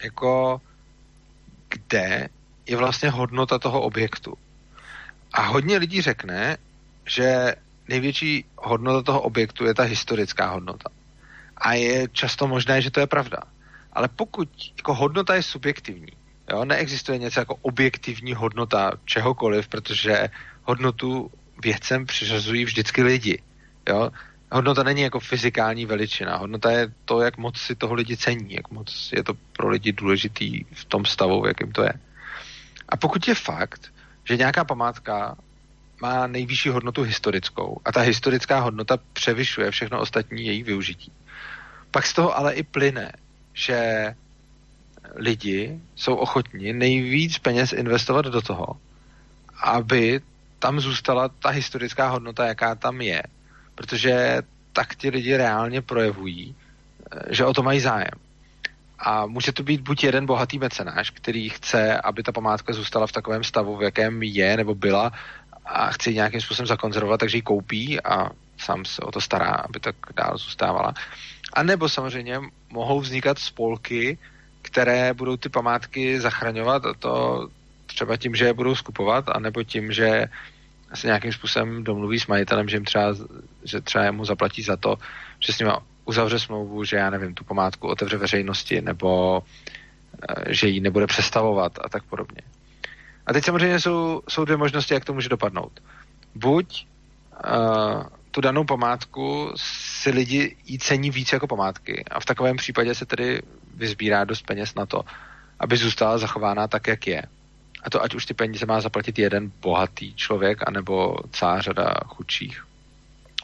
[0.03, 0.61] jako
[1.69, 2.29] kde
[2.65, 4.33] je vlastně hodnota toho objektu.
[5.33, 6.57] A hodně lidí řekne,
[7.05, 7.55] že
[7.87, 10.89] největší hodnota toho objektu je ta historická hodnota.
[11.57, 13.37] A je často možné, že to je pravda.
[13.93, 16.11] Ale pokud jako hodnota je subjektivní,
[16.49, 20.29] jo, neexistuje něco jako objektivní hodnota čehokoliv, protože
[20.63, 21.31] hodnotu
[21.63, 23.41] věcem přiřazují vždycky lidi.
[23.89, 24.11] Jo?
[24.51, 26.37] Hodnota není jako fyzikální veličina.
[26.37, 29.91] Hodnota je to, jak moc si toho lidi cení, jak moc je to pro lidi
[29.91, 31.93] důležitý v tom stavu, v jakém to je.
[32.89, 35.35] A pokud je fakt, že nějaká památka
[36.01, 41.11] má nejvyšší hodnotu historickou a ta historická hodnota převyšuje všechno ostatní její využití,
[41.91, 43.11] pak z toho ale i plyne,
[43.53, 44.15] že
[45.15, 48.67] lidi jsou ochotní nejvíc peněz investovat do toho,
[49.63, 50.21] aby
[50.59, 53.23] tam zůstala ta historická hodnota, jaká tam je.
[53.75, 54.41] Protože
[54.73, 56.55] tak ti lidi reálně projevují,
[57.29, 58.17] že o to mají zájem.
[58.99, 63.11] A může to být buď jeden bohatý mecenáš, který chce, aby ta památka zůstala v
[63.11, 65.11] takovém stavu, v jakém je nebo byla
[65.65, 69.51] a chce ji nějakým způsobem zakonzervovat, takže ji koupí a sám se o to stará,
[69.51, 70.93] aby tak dál zůstávala.
[71.53, 74.17] A nebo samozřejmě mohou vznikat spolky,
[74.61, 77.47] které budou ty památky zachraňovat a to
[77.85, 80.25] třeba tím, že je budou skupovat, anebo tím, že
[80.93, 83.15] se nějakým způsobem domluví s majitelem, že jim třeba,
[83.63, 84.95] že třeba mu zaplatí za to,
[85.39, 85.69] že s ním
[86.05, 89.41] uzavře smlouvu, že já nevím, tu památku otevře veřejnosti, nebo
[90.29, 92.41] eh, že ji nebude přestavovat a tak podobně.
[93.27, 95.83] A teď samozřejmě jsou, jsou dvě možnosti, jak to může dopadnout.
[96.35, 96.87] Buď
[97.45, 102.95] uh, tu danou památku si lidi jí cení víc jako památky a v takovém případě
[102.95, 103.41] se tedy
[103.75, 105.01] vyzbírá dost peněz na to,
[105.59, 107.23] aby zůstala zachována tak, jak je.
[107.83, 112.65] A to ať už ty peníze má zaplatit jeden bohatý člověk, anebo celá řada chudších.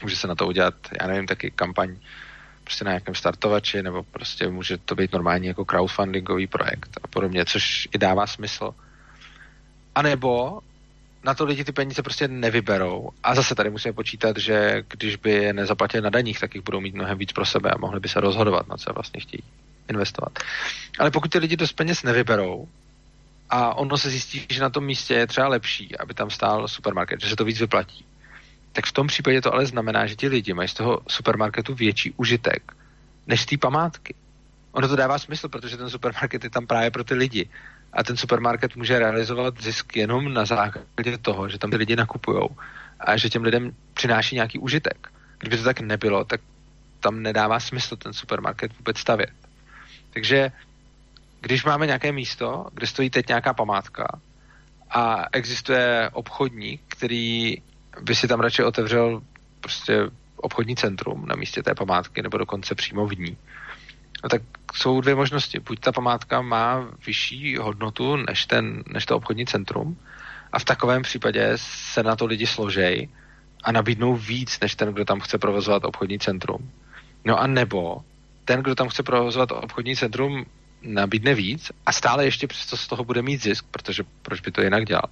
[0.02, 1.96] Může se na to udělat, já nevím, taky kampaň
[2.64, 7.44] prostě na nějakém startovači, nebo prostě může to být normální jako crowdfundingový projekt a podobně,
[7.44, 8.74] což i dává smysl.
[9.94, 10.60] A nebo
[11.24, 13.08] na to lidi ty peníze prostě nevyberou.
[13.22, 16.80] A zase tady musíme počítat, že když by je nezaplatili na daních, tak jich budou
[16.80, 19.42] mít mnohem víc pro sebe a mohli by se rozhodovat, na co vlastně chtějí
[19.88, 20.38] investovat.
[20.98, 22.68] Ale pokud ty lidi dost peněz nevyberou,
[23.52, 27.20] a ono se zjistí, že na tom místě je třeba lepší, aby tam stál supermarket,
[27.20, 28.04] že se to víc vyplatí.
[28.72, 32.14] Tak v tom případě to ale znamená, že ti lidi mají z toho supermarketu větší
[32.16, 32.72] užitek
[33.26, 34.14] než z té památky.
[34.72, 37.48] Ono to dává smysl, protože ten supermarket je tam právě pro ty lidi.
[37.92, 42.48] A ten supermarket může realizovat zisk jenom na základě toho, že tam ty lidi nakupují
[43.00, 45.08] a že těm lidem přináší nějaký užitek.
[45.38, 46.40] Kdyby to tak nebylo, tak
[47.00, 49.32] tam nedává smysl ten supermarket vůbec stavět.
[50.12, 50.52] Takže
[51.40, 54.20] když máme nějaké místo, kde stojí teď nějaká památka
[54.90, 57.56] a existuje obchodník, který
[58.00, 59.22] by si tam radši otevřel
[59.60, 59.98] prostě
[60.36, 63.36] obchodní centrum na místě té památky nebo dokonce přímo v ní,
[64.22, 64.42] no tak
[64.74, 65.60] jsou dvě možnosti.
[65.60, 69.96] Buď ta památka má vyšší hodnotu než, ten, než to obchodní centrum
[70.52, 73.08] a v takovém případě se na to lidi složej
[73.64, 76.70] a nabídnou víc, než ten, kdo tam chce provozovat obchodní centrum.
[77.24, 78.04] No a nebo
[78.44, 80.46] ten, kdo tam chce provozovat obchodní centrum,
[80.82, 84.62] nabídne víc a stále ještě přesto z toho bude mít zisk, protože proč by to
[84.62, 85.08] jinak dělal.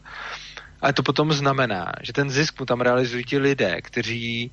[0.80, 4.50] Ale to potom znamená, že ten zisk mu tam realizují ti lidé, kteří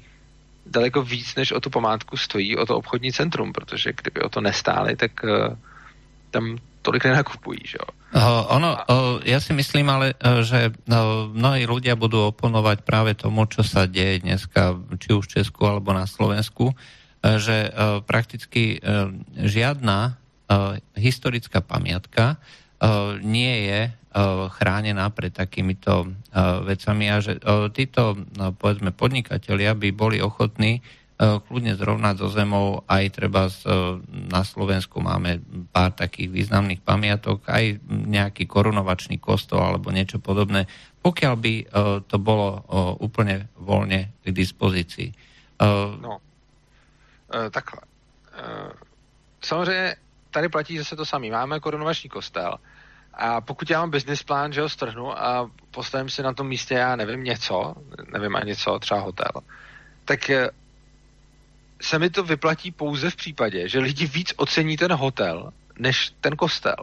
[0.70, 4.42] daleko víc než o tu památku stojí o to obchodní centrum, protože kdyby o to
[4.42, 5.56] nestáli, tak uh,
[6.32, 7.60] tam tolik nenakupují.
[7.66, 7.78] Že?
[8.16, 13.12] Uh, ono, uh, ja si myslím ale, uh, že uh, mnohí ľudia budú oponovať práve
[13.16, 16.76] tomu, čo sa deje dneska, či už v Česku alebo na Slovensku, uh,
[17.40, 22.67] že uh, prakticky uh, žiadna uh, historická pamiatka uh,
[23.26, 27.42] nie je uh, chránená pred takýmito uh, vecami a že
[27.74, 30.86] títo, uh, povedzme, podnikatelia by boli ochotní
[31.18, 33.66] kľudne zrovnať so zemou, aj treba z,
[34.30, 35.42] na Slovensku máme
[35.74, 40.70] pár takých významných pamiatok, aj nejaký korunovačný kostol alebo niečo podobné,
[41.02, 41.54] pokiaľ by
[42.06, 42.62] to bolo
[43.02, 45.10] úplne voľne k dispozícii.
[46.06, 46.22] No,
[47.50, 47.82] takhle.
[49.42, 51.30] Samozřejmě tady platí zase to samé.
[51.30, 52.58] Máme korunovační kostel
[53.14, 56.74] a pokud já mám business plán, že ho strhnu a postavím si na tom místě,
[56.74, 57.76] já nevím, něco,
[58.12, 59.32] nevím ani co, třeba hotel,
[60.06, 60.50] tak eh,
[61.82, 66.36] se mi to vyplatí pouze v případě, že lidi víc ocení ten hotel, než ten
[66.36, 66.76] kostel.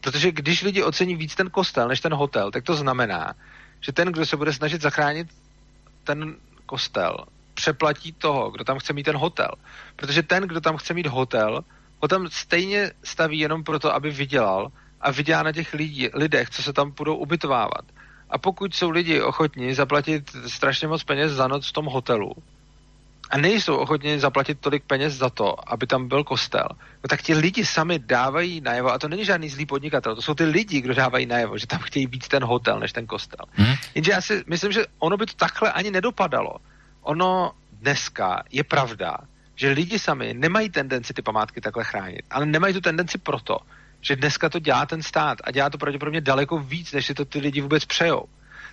[0.00, 3.34] Protože když lidi ocení víc ten kostel, než ten hotel, tak to znamená,
[3.80, 5.28] že ten, kdo se bude snažit zachránit
[6.04, 6.36] ten
[6.66, 7.16] kostel,
[7.54, 9.50] přeplatí toho, kdo tam chce mít ten hotel.
[9.96, 11.64] Protože ten, kdo tam chce mít hotel,
[12.02, 16.62] ho tam stejně staví jenom proto, aby vydělal a vydělá na těch lidí, lidech, co
[16.62, 17.84] se tam budou ubytovávat.
[18.30, 22.32] A pokud jsou lidi ochotní zaplatit strašně moc peněz za noc v tom hotelu
[23.30, 27.34] a nejsou ochotní zaplatit tolik peněz za to, aby tam byl kostel, no tak ti
[27.34, 30.94] lidi sami dávají najevo, a to není žádný zlý podnikatel, to jsou ty lidi, kdo
[30.94, 33.46] dávají najevo, že tam chtějí víc ten hotel než ten kostel.
[33.52, 33.74] Hmm.
[33.94, 36.56] Jenže já si myslím, že ono by to takhle ani nedopadalo.
[37.02, 39.16] Ono dneska je pravda,
[39.56, 43.58] že lidi sami nemají tendenci ty památky takhle chránit, ale nemají tu tendenci proto,
[44.00, 47.24] že dneska to dělá ten stát a dělá to pravděpodobně daleko víc, než si to
[47.24, 48.24] ty lidi vůbec přejou.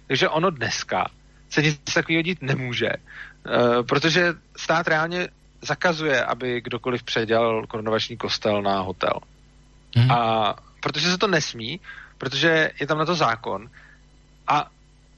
[0.08, 1.06] Takže ono dneska
[1.50, 5.28] se nic takového dít nemůže, uh, protože stát reálně
[5.62, 9.14] zakazuje, aby kdokoliv předělal korunovační kostel na hotel.
[9.96, 10.12] Mm.
[10.12, 11.80] A protože se to nesmí,
[12.18, 13.70] protože je tam na to zákon
[14.48, 14.70] a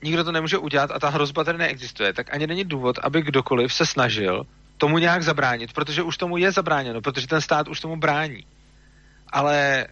[0.03, 3.73] nikdo to nemůže udělat a ta hrozba tady neexistuje, tak ani není důvod, aby kdokoliv
[3.73, 4.45] se snažil
[4.81, 8.45] tomu nějak zabránit, protože už tomu je zabráněno, protože ten stát už tomu brání.
[9.29, 9.87] Ale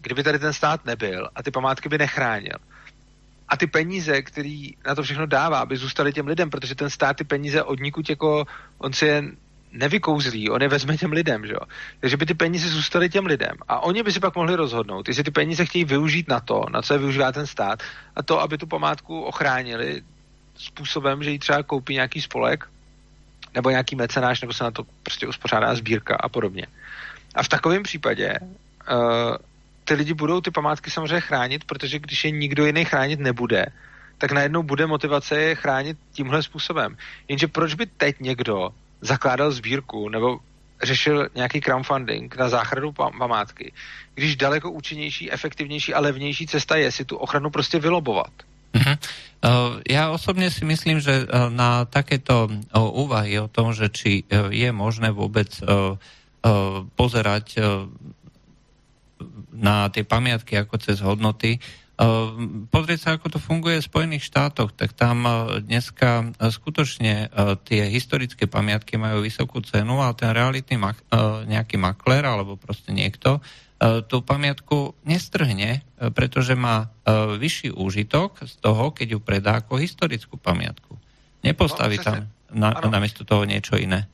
[0.00, 2.56] kdyby tady ten stát nebyl a ty památky by nechránil,
[3.48, 7.16] a ty peníze, který na to všechno dává, aby zůstaly těm lidem, protože ten stát
[7.16, 8.44] ty peníze od nikud jako,
[8.78, 9.22] on si je
[9.72, 11.64] nevykouzlí, on je vezme těm lidem, že jo.
[12.00, 15.24] Takže by ty peníze zůstaly těm lidem a oni by si pak mohli rozhodnout, jestli
[15.24, 17.82] ty peníze chtějí využít na to, na co je využívá ten stát
[18.16, 20.02] a to, aby tu památku ochránili
[20.56, 22.71] způsobem, že ji třeba koupí nějaký spolek
[23.54, 26.66] nebo nějaký mecenáš, nebo se na to prostě uspořádá sbírka a podobně.
[27.34, 29.36] A v takovém případě uh,
[29.84, 33.66] ty lidi budou ty památky samozřejmě chránit, protože když je nikdo jiný chránit nebude,
[34.18, 36.96] tak najednou bude motivace je chránit tímhle způsobem.
[37.28, 40.38] Jenže proč by teď někdo zakládal sbírku nebo
[40.82, 43.72] řešil nějaký crowdfunding na záchranu památky,
[44.14, 48.32] když daleko účinnější, efektivnější a levnější cesta je si tu ochranu prostě vylobovat.
[48.72, 48.96] Uh-huh.
[49.84, 54.70] Ja osobne si myslím, že uh, na takéto uh, úvahy o tom, že či je
[54.72, 55.50] možné vôbec
[56.98, 57.54] pozerať
[59.54, 61.62] na tie pamiatky ako cez hodnoty,
[62.72, 65.22] Pozrieť sa, ako to funguje v Spojených štátoch, tak tam
[65.60, 67.30] dneska skutočne
[67.68, 71.04] tie historické pamiatky majú vysokú cenu a ten realitný mak-
[71.46, 73.38] nejaký makler alebo proste niekto
[74.06, 75.82] tú pamiatku nestrhne,
[76.14, 76.86] pretože má
[77.38, 80.94] vyšší úžitok z toho, keď ju predá ako historickú pamiatku.
[81.42, 82.16] Nepostaví no, tam
[82.54, 84.06] na, namiesto toho niečo iné.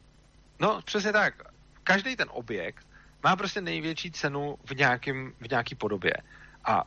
[0.60, 1.44] No, přesně tak.
[1.84, 2.86] Každý ten objekt
[3.24, 6.14] má prostě největší cenu v, nějakým, v nějaký podobě.
[6.64, 6.84] A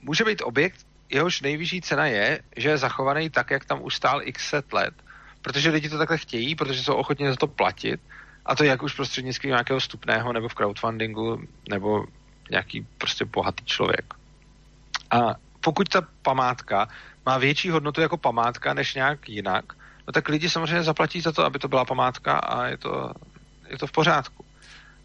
[0.00, 4.22] může být objekt, jehož nejvyšší cena je, že je zachovaný tak, jak tam už stál
[4.22, 4.94] x set let,
[5.42, 8.00] protože lidi to takhle chtějí, protože jsou ochotní za to platit,
[8.46, 12.06] a to jak už prostřednictvím nějakého vstupného, nebo v crowdfundingu, nebo
[12.50, 14.14] nějaký prostě bohatý člověk.
[15.10, 16.88] A pokud ta památka
[17.26, 19.72] má větší hodnotu jako památka než nějak jinak,
[20.06, 23.12] no tak lidi samozřejmě zaplatí za to, aby to byla památka a je to,
[23.68, 24.44] je to v pořádku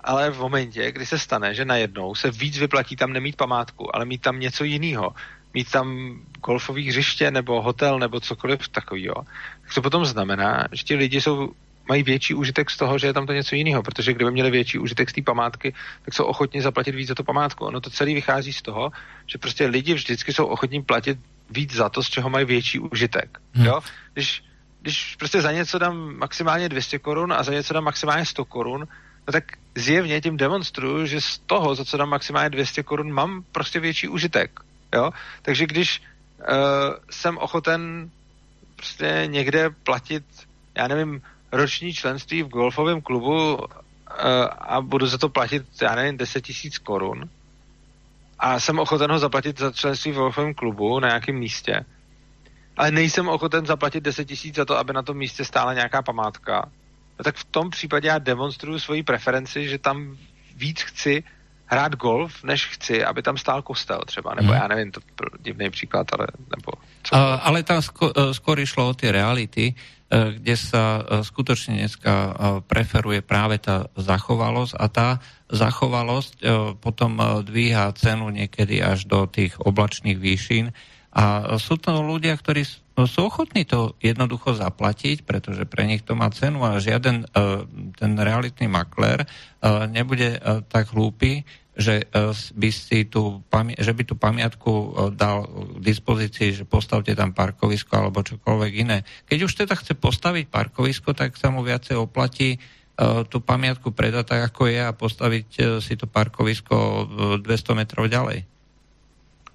[0.06, 4.06] ale v momentě, kdy se stane, že najednou se víc vyplatí tam nemít památku, ale
[4.06, 5.14] mít tam něco jiného,
[5.54, 9.26] mít tam golfový hřiště nebo hotel nebo cokoliv takového,
[9.62, 11.52] tak to potom znamená, že ti lidi jsou
[11.90, 14.80] mají větší užitek z toho, že je tam to něco jiného, protože kdyby měli větší
[14.80, 15.74] užitek z té památky,
[16.06, 17.66] tak jsou ochotni zaplatit víc za tu památku.
[17.66, 18.92] Ono to celé vychází z toho,
[19.28, 21.18] že prostě lidi vždycky jsou ochotní platit
[21.50, 23.40] víc za to, z čeho mají větší užitek.
[23.54, 23.66] Hmm.
[23.66, 23.80] Jo?
[24.14, 24.44] Když,
[24.82, 28.88] když prostě za něco dám maximálně 200 korun a za něco dám maximálně 100 korun,
[29.28, 29.44] no tak
[29.76, 34.08] zjevně tím demonstruju, že z toho, za co dám maximálně 200 korun, mám prostě větší
[34.08, 34.60] užitek.
[34.94, 35.12] Jo?
[35.42, 36.02] Takže když
[36.40, 36.46] uh,
[37.10, 38.10] jsem ochoten
[38.76, 40.24] prostě někde platit,
[40.76, 41.22] já nevím,
[41.56, 43.66] roční členství v golfovém klubu uh,
[44.60, 47.30] a budu za to platit, já nevím, 10 tisíc korun
[48.40, 51.86] a jsem ochoten ho zaplatit za členství v golfovém klubu na nějakém místě,
[52.78, 56.70] ale nejsem ochoten zaplatit 10 tisíc za to, aby na tom místě stála nějaká památka,
[57.20, 60.18] no tak v tom případě já demonstruju svoji preferenci, že tam
[60.56, 61.24] víc chci
[61.66, 64.62] hrát golf, než chci, aby tam stál kostel třeba, nebo hmm.
[64.62, 66.72] já nevím, to byl divný příklad, ale nebo...
[67.04, 67.16] Co?
[67.16, 69.74] Uh, ale tam sko- uh, skôr išlo o tie reality,
[70.16, 72.32] kde sa uh, skutočne dneska uh,
[72.64, 75.10] preferuje práve tá zachovalosť a tá
[75.46, 76.42] zachovalosť
[76.82, 80.74] potom dvíha cenu niekedy až do tých oblačných výšin.
[81.14, 86.34] A sú to ľudia, ktorí sú ochotní to jednoducho zaplatiť, pretože pre nich to má
[86.34, 87.30] cenu a žiaden
[87.94, 91.46] ten realitný makler uh, nebude tak hlúpy,
[91.76, 93.44] že, uh, by si tú,
[93.78, 99.04] že by tú pamiatku uh, dal k dispozícii, že postavte tam parkovisko alebo čokoľvek iné.
[99.28, 104.32] Keď už teda chce postaviť parkovisko, tak sa mu viacej oplatí uh, tú pamiatku predať
[104.32, 105.48] tak, ako je a postaviť
[105.84, 108.48] si to parkovisko uh, 200 metrov ďalej.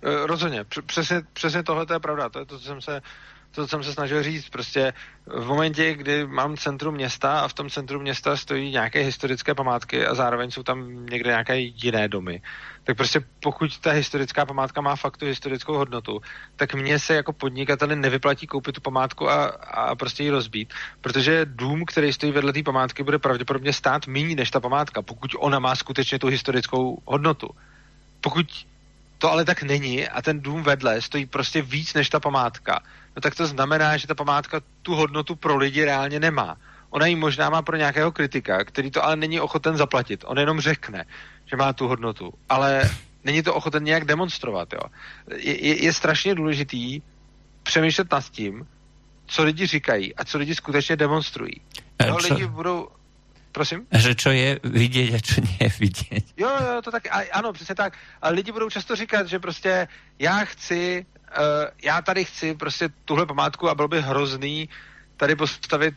[0.03, 3.03] Rozhodně, přesně, přesně tohle to je pravda, to je to, co jsem se
[3.51, 4.49] to, co jsem se snažil říct.
[4.49, 4.93] Prostě
[5.27, 10.07] v momentě, kdy mám centrum města a v tom centru města stojí nějaké historické památky
[10.07, 12.43] a zároveň jsou tam někde nějaké jiné domy,
[12.85, 16.21] tak prostě pokud ta historická památka má fakt tu historickou hodnotu,
[16.57, 21.45] tak mně se jako podnikateli nevyplatí koupit tu památku a, a prostě ji rozbít, protože
[21.45, 25.59] dům, který stojí vedle té památky, bude pravděpodobně stát méně než ta památka, pokud ona
[25.59, 27.49] má skutečně tu historickou hodnotu.
[28.21, 28.47] Pokud
[29.21, 32.81] to ale tak není a ten dům vedle stojí prostě víc než ta památka,
[33.17, 36.57] no tak to znamená, že ta památka tu hodnotu pro lidi reálně nemá.
[36.91, 40.25] Ona ji možná má pro nějakého kritika, který to ale není ochoten zaplatit.
[40.27, 41.05] On jenom řekne,
[41.47, 42.91] že má tu hodnotu, ale
[43.25, 44.73] není to ochoten nějak demonstrovat.
[44.73, 44.81] Jo.
[45.37, 47.03] Je, je, je strašně důležitý
[47.63, 48.67] přemýšlet nad tím,
[49.27, 51.61] co lidi říkají a co lidi skutečně demonstrují.
[52.07, 52.89] Jo, lidi budou...
[53.53, 53.87] Prosím?
[53.93, 56.25] Že čo je vidět a čo nie je vidět.
[56.37, 57.99] Jo, jo, to tak, a, ano, přesně tak.
[58.23, 59.89] A lidi budou často říkat, že prostě
[60.19, 61.07] já chci,
[61.39, 61.45] uh,
[61.83, 64.69] já tady chci prostě tuhle památku a bylo by hrozný
[65.17, 65.95] tady postavit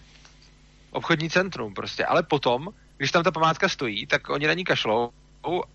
[0.91, 2.05] obchodní centrum prostě.
[2.05, 5.09] Ale potom, když tam ta památka stojí, tak oni na ní kašlou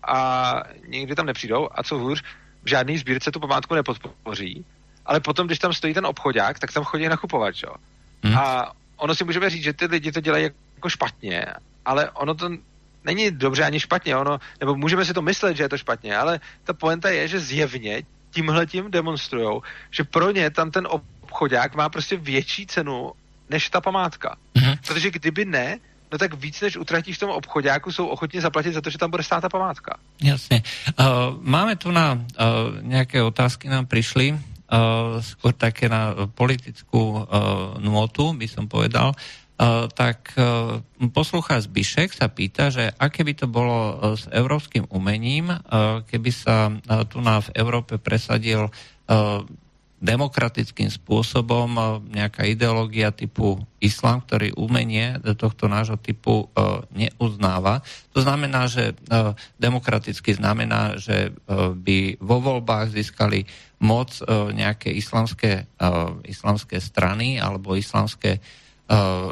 [0.03, 0.53] a
[0.87, 2.23] nikdy tam nepřijdou a co hůř,
[2.63, 4.65] v žádný sbírce tu památku nepodpoří,
[5.05, 7.73] ale potom, když tam stojí ten obchodák, tak tam chodí nakupovat, jo.
[8.23, 8.37] Hmm.
[8.37, 10.49] A ono si můžeme říct, že ty lidi to dělají
[10.79, 11.45] jako špatně,
[11.85, 12.49] ale ono to
[13.03, 16.39] není dobře ani špatně, ono, nebo můžeme si to myslet, že je to špatně, ale
[16.63, 19.61] ta poenta je, že zjevně tímhle tím demonstrujou,
[19.91, 23.11] že pro ně tam ten obchodák má prostě větší cenu
[23.49, 24.37] než ta památka.
[24.55, 24.77] Mm-hmm.
[24.87, 25.77] Protože kdyby ne,
[26.11, 29.11] no tak víc než utratíš v tom obchodáku, jsou ochotně zaplatit za to, že tam
[29.11, 29.97] bude stát ta památka.
[30.21, 30.63] Jasně.
[30.99, 31.05] Uh,
[31.41, 32.21] máme tu na uh,
[32.81, 34.39] nějaké otázky nám přišly, uh,
[35.21, 37.25] skôr také na politickú uh,
[37.81, 39.17] nôtu, by som povedal.
[39.17, 39.48] Uh,
[39.91, 40.79] tak uh,
[41.11, 45.51] poslucháč Bišek sa pýta, že aké by to bolo uh, s európskym umením,
[46.07, 46.71] keby sa
[47.11, 48.71] tu na v Európe presadil
[49.99, 51.75] demokratickým spôsobom
[52.07, 56.47] nejaká ideológia typu islám, ktorý umenie tohto nášho typu
[56.95, 57.83] neuznáva.
[58.15, 58.95] To znamená, že
[59.59, 63.43] demokraticky znamená, že by vo voľbách získali
[63.83, 64.23] moc
[64.55, 65.67] nejaké islamské,
[66.23, 68.39] islamské strany alebo islamské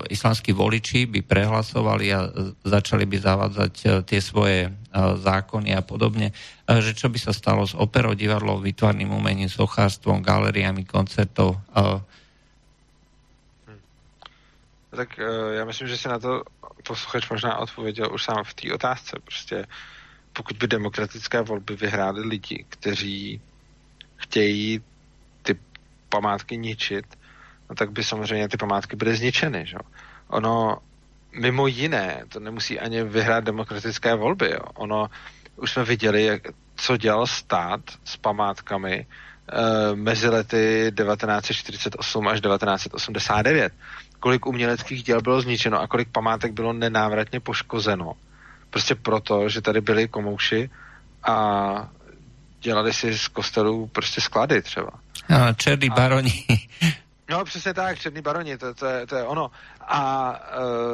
[0.09, 2.29] islamskí voliči by prehlasovali a
[2.61, 6.33] začali by zavádzať uh, tie svoje zákony a podobne,
[6.65, 11.57] že čo by sa stalo s operou, divadlom, vytvarným umením, sochárstvom, galeriami, koncertov.
[11.73, 12.01] Hmm.
[14.89, 15.19] Tak
[15.53, 16.41] já myslím, že si na to
[16.87, 19.17] posluchač možná odpověděl už sám v té otázce.
[19.23, 19.65] Prostě
[20.33, 23.41] pokud by demokratické volby vyhrály lidi, kteří
[24.15, 24.81] chtějí
[25.41, 25.55] ty
[26.09, 27.05] památky ničit,
[27.69, 29.65] no tak by samozřejmě ty památky byly zničeny.
[29.65, 29.77] Že?
[30.27, 30.77] Ono
[31.39, 34.51] mimo jiné, to nemusí ani vyhrát demokratické volby.
[34.51, 34.61] Jo.
[34.73, 35.09] Ono,
[35.55, 36.41] už jsme viděli, jak,
[36.75, 39.05] co dělal stát s památkami e,
[39.95, 43.73] mezi lety 1948 až 1989.
[44.19, 48.13] Kolik uměleckých děl bylo zničeno a kolik památek bylo nenávratně poškozeno.
[48.69, 50.69] Prostě proto, že tady byli komouši
[51.23, 51.89] a
[52.61, 54.91] dělali si z kostelů prostě sklady třeba.
[55.29, 56.45] No, černý baroni.
[57.29, 59.51] No, přesně tak, černý baroni, to, to, je, to je ono.
[59.81, 60.29] A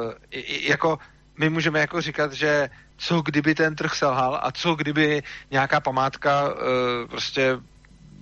[0.05, 0.13] uh,
[0.61, 0.99] jako
[1.37, 6.53] my můžeme jako říkat, že co kdyby ten trh selhal a co kdyby nějaká památka
[6.53, 6.59] uh,
[7.09, 7.57] prostě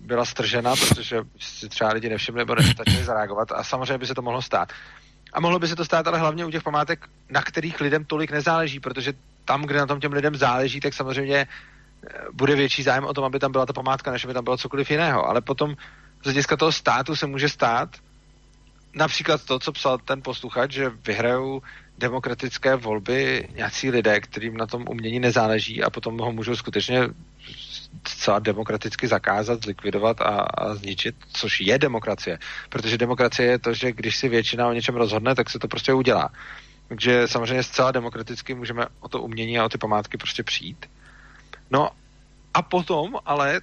[0.02, 4.22] byla stržena, protože si třeba lidi nevšimli nebo nestačili zareagovat a samozřejmě by se to
[4.22, 4.70] mohlo stát.
[5.34, 8.32] A mohlo by se to stát ale hlavně u těch památek, na kterých lidem tolik
[8.32, 9.14] nezáleží, protože
[9.46, 11.48] tam, kde na tom těm lidem záleží, tak samozřejmě eh,
[12.34, 14.92] bude větší zájem o tom, aby tam byla ta památka, než aby tam bylo cokoliv
[14.92, 15.28] jiného.
[15.28, 15.76] Ale potom
[16.22, 17.90] z hlediska toho státu se může stát
[18.94, 21.62] například to, co psal ten posluchač, že vyhrajou
[21.98, 27.02] demokratické volby nějací lidé, kterým na tom umění nezáleží a potom ho můžou skutečně
[28.08, 32.40] zcela demokraticky zakázat, zlikvidovat a, a zničit, což je demokracie.
[32.70, 35.94] Protože demokracie je to, že když si většina o něčem rozhodne, tak se to prostě
[35.94, 36.30] udělá.
[36.88, 40.86] Takže samozřejmě zcela demokraticky můžeme o to umění a o ty památky prostě přijít.
[41.72, 41.90] No
[42.54, 43.62] a potom ale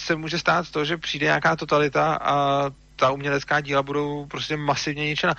[0.00, 2.64] se může stát to, že přijde nějaká totalita a
[2.96, 5.34] ta umělecká díla budou prostě masivně ničena.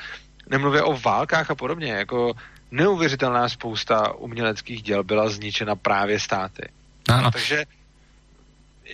[0.49, 2.33] Nemluvě o válkách a podobně, jako
[2.71, 6.69] neuvěřitelná spousta uměleckých děl byla zničena právě státy.
[7.09, 7.31] Ano.
[7.31, 7.65] Takže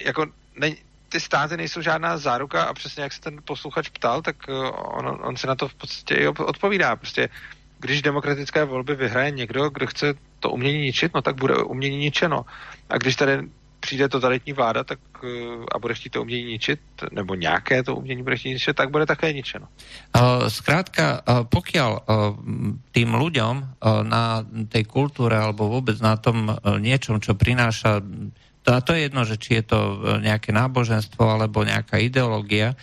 [0.06, 0.26] jako
[0.60, 0.72] ne,
[1.10, 5.20] ty státy nejsou žádná záruka a přesně jak se ten posluchač ptal, tak eh, on,
[5.22, 6.96] on si na to v podstatě i odpovídá.
[6.96, 7.30] Prostě
[7.80, 12.46] když demokratické volby vyhraje někdo, kdo chce to umění ničit, no tak bude umění ničeno.
[12.90, 13.40] A když tady
[13.80, 15.28] přijde totalitní vláda tak, eh,
[15.72, 16.80] a bude chtít to umění ničit,
[17.12, 19.68] nebo nějaké to umění bude chtít ničit, tak bude také ničeno.
[20.48, 21.92] Zkrátka, pokiaľ
[22.92, 23.56] tým ľuďom
[24.04, 26.52] na tej kultúre alebo vôbec na tom
[26.82, 28.04] niečom, čo prináša,
[28.64, 29.80] to, a to je jedno, že či je to
[30.20, 32.76] nejaké náboženstvo alebo nejaká ideológia,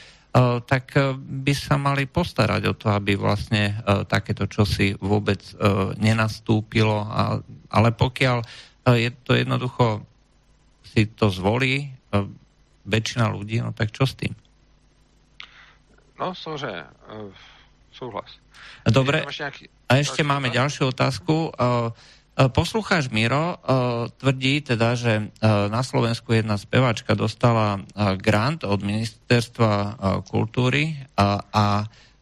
[0.66, 5.40] tak by sa mali postarať o to, aby vlastne takéto čosi vôbec
[5.96, 7.08] nenastúpilo.
[7.68, 8.38] Ale pokiaľ
[8.96, 10.06] je to jednoducho
[10.86, 11.88] si to zvolí e,
[12.86, 14.32] väčšina ľudí, no tak čo s tým?
[16.18, 17.32] No, samozřejmě, e,
[17.92, 18.30] souhlas.
[18.88, 19.24] Dobre,
[19.88, 21.52] a ešte máme ďalšiu otázku.
[21.52, 21.90] E,
[22.36, 23.56] poslucháč Miro
[24.20, 25.32] tvrdí teda, že
[25.72, 27.80] na Slovensku jedna spevačka dostala
[28.20, 29.96] grant od ministerstva
[30.28, 31.66] kultúry a, a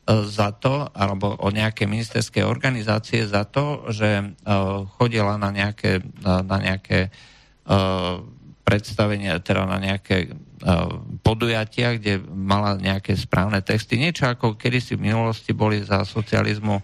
[0.07, 4.39] za to, alebo o nejaké ministerské organizácie za to, že
[5.03, 7.11] chodila na nejaké, na nejaké
[8.65, 10.33] predstavenia, teda na nejaké
[11.21, 14.01] podujatia, kde mala nejaké správne texty.
[14.01, 16.81] Niečo ako kedysi v minulosti boli za socializmu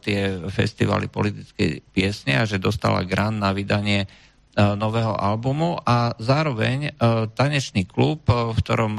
[0.00, 4.08] tie festivaly politickej piesne a že dostala grant na vydanie
[4.56, 6.96] nového albumu a zároveň
[7.36, 8.94] tanečný klub, v ktorom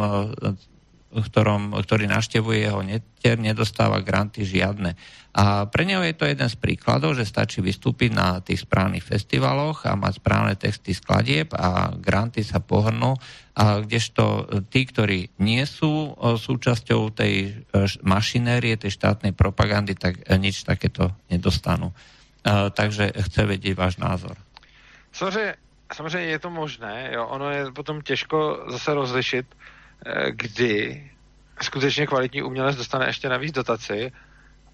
[1.14, 4.98] ktorom, ktorý naštevuje jeho netier, nedostáva granty žiadne.
[5.34, 9.86] A pre neho je to jeden z príkladov, že stačí vystúpiť na tých správnych festivaloch
[9.90, 13.18] a mať správne texty skladieb a granty sa pohrnú,
[13.54, 20.26] a kdežto tí, ktorí nie sú e, súčasťou tej e, mašinérie, tej štátnej propagandy, tak
[20.26, 21.94] e, nič takéto nedostanú.
[22.76, 24.36] Takže chce vedieť váš názor.
[25.12, 25.56] Samozřejmě,
[25.94, 27.28] samozřejmě je to možné, jo.
[27.28, 29.83] ono je potom těžko zase rozlišit, Eh,
[30.30, 31.04] kdy
[31.62, 34.12] skutečně kvalitní umělec dostane ještě navíc dotaci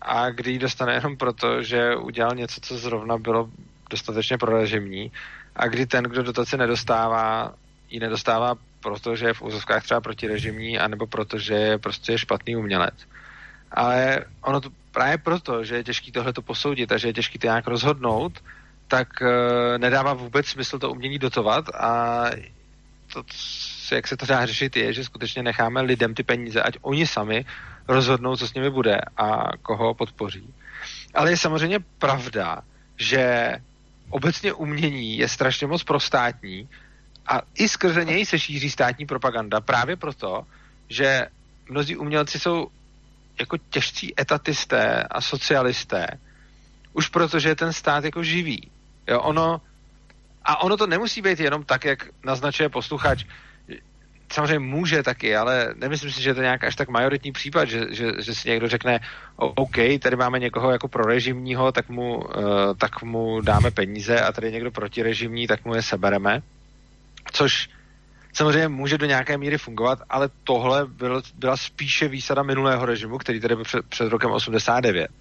[0.02, 3.50] a kdy ji dostane jenom proto, že udělal něco, co zrovna bylo
[3.90, 5.12] dostatečně prorežimní
[5.56, 7.54] a kdy ten, kdo dotaci nedostává,
[7.90, 12.56] ji nedostává proto, že je v úzovkách třeba protirežimní, anebo proto, že je prostě špatný
[12.56, 12.94] umělec.
[13.72, 17.40] Ale ono to právě proto, že je těžký tohle to posoudit a že je těžký
[17.40, 18.40] to nějak rozhodnout,
[18.88, 19.28] tak uh,
[19.78, 22.24] nedává vůbec smysl to umění dotovat a
[23.14, 23.24] to,
[23.96, 27.46] jak se to dá řešit, je, že skutečně necháme lidem ty peníze, ať oni sami
[27.88, 30.54] rozhodnou, co s nimi bude a koho podpoří.
[31.14, 32.62] Ale je samozřejmě pravda,
[32.98, 33.54] že
[34.10, 36.70] obecně umění je strašně moc prostátní
[37.28, 40.46] a i skrze něj se šíří státní propaganda právě proto,
[40.90, 41.28] že
[41.70, 42.68] mnozí umělci jsou
[43.40, 46.08] jako těžcí etatisté a socialisté,
[46.94, 48.72] už proto, že je ten stát jako živý.
[49.08, 49.62] Jo, ono,
[50.44, 53.26] a ono to nemusí být jenom tak, jak naznačuje posluchač,
[54.34, 57.86] samozřejmě může taky, ale nemyslím si, že to je nějak až tak majoritní případ, že,
[57.90, 59.00] že, že si někdo řekne,
[59.36, 62.24] OK, tady máme někoho jako prorežimního, tak mu, uh,
[62.78, 66.42] tak mu dáme peníze a tady někdo protirežimní, tak mu je sebereme.
[67.32, 67.70] Což
[68.34, 73.40] samozřejmě může do nějaké míry fungovat, ale tohle byl, byla spíše výsada minulého režimu, který
[73.40, 75.12] tady byl před, před rokem 89.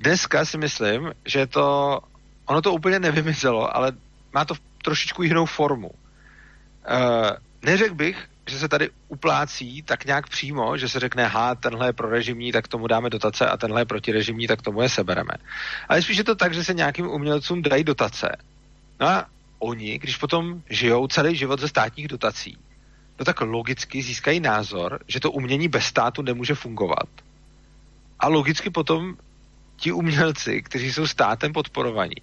[0.00, 1.98] Dneska si myslím, že to,
[2.46, 3.92] ono to úplně nevymizelo, ale
[4.34, 5.90] má to trošičku jinou formu.
[5.90, 7.30] Uh,
[7.62, 11.92] neřekl bych, že se tady uplácí tak nějak přímo, že se řekne, ha, tenhle je
[11.92, 15.32] prorežimní, tak tomu dáme dotace a tenhle je protirežimní, tak tomu je sebereme.
[15.88, 18.36] Ale spíš je to tak, že se nějakým umělcům dají dotace.
[19.00, 19.26] No a
[19.58, 22.58] oni, když potom žijou celý život ze státních dotací,
[23.18, 27.08] no tak logicky získají názor, že to umění bez státu nemůže fungovat.
[28.18, 29.16] A logicky potom
[29.76, 32.22] ti umělci, kteří jsou státem podporovaní,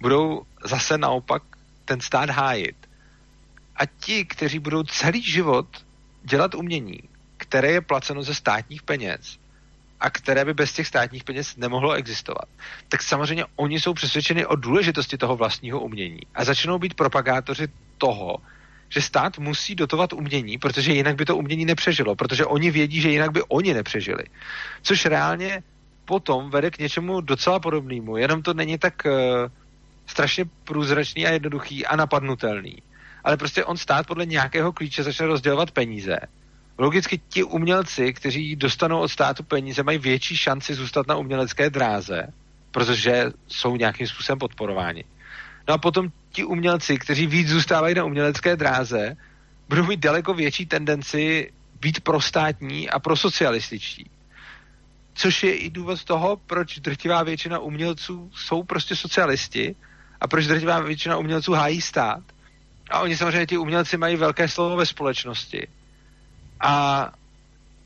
[0.00, 1.42] budou zase naopak
[1.84, 2.85] ten stát hájit
[3.76, 5.66] a ti, kteří budou celý život
[6.22, 6.98] dělat umění,
[7.36, 9.38] které je placeno ze státních peněz
[10.00, 12.48] a které by bez těch státních peněz nemohlo existovat,
[12.88, 17.68] tak samozřejmě oni jsou přesvědčeni o důležitosti toho vlastního umění a začnou být propagátoři
[17.98, 18.36] toho,
[18.88, 23.10] že stát musí dotovat umění, protože jinak by to umění nepřežilo, protože oni vědí, že
[23.10, 24.24] jinak by oni nepřežili.
[24.82, 25.62] Což reálně
[26.04, 29.12] potom vede k něčemu docela podobnému, jenom to není tak uh,
[30.06, 32.82] strašně průzračný a jednoduchý a napadnutelný
[33.26, 36.16] ale prostě on stát podle nějakého klíče začne rozdělovat peníze.
[36.78, 42.26] Logicky ti umělci, kteří dostanou od státu peníze, mají větší šanci zůstat na umělecké dráze,
[42.70, 45.04] protože jsou nějakým způsobem podporováni.
[45.68, 49.16] No a potom ti umělci, kteří víc zůstávají na umělecké dráze,
[49.68, 54.10] budou mít daleko větší tendenci být prostátní a prosocialističtí.
[55.14, 59.74] Což je i důvod toho, proč drtivá většina umělců jsou prostě socialisti
[60.20, 62.22] a proč drtivá většina umělců hájí stát,
[62.90, 65.66] a oni samozřejmě ti umělci mají velké slovo ve společnosti.
[66.60, 67.12] A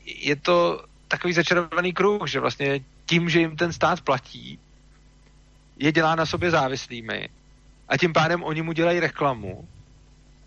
[0.05, 4.59] je to takový začarovaný kruh, že vlastně tím, že jim ten stát platí,
[5.77, 7.29] je dělá na sobě závislými
[7.89, 9.67] a tím pádem oni mu dělají reklamu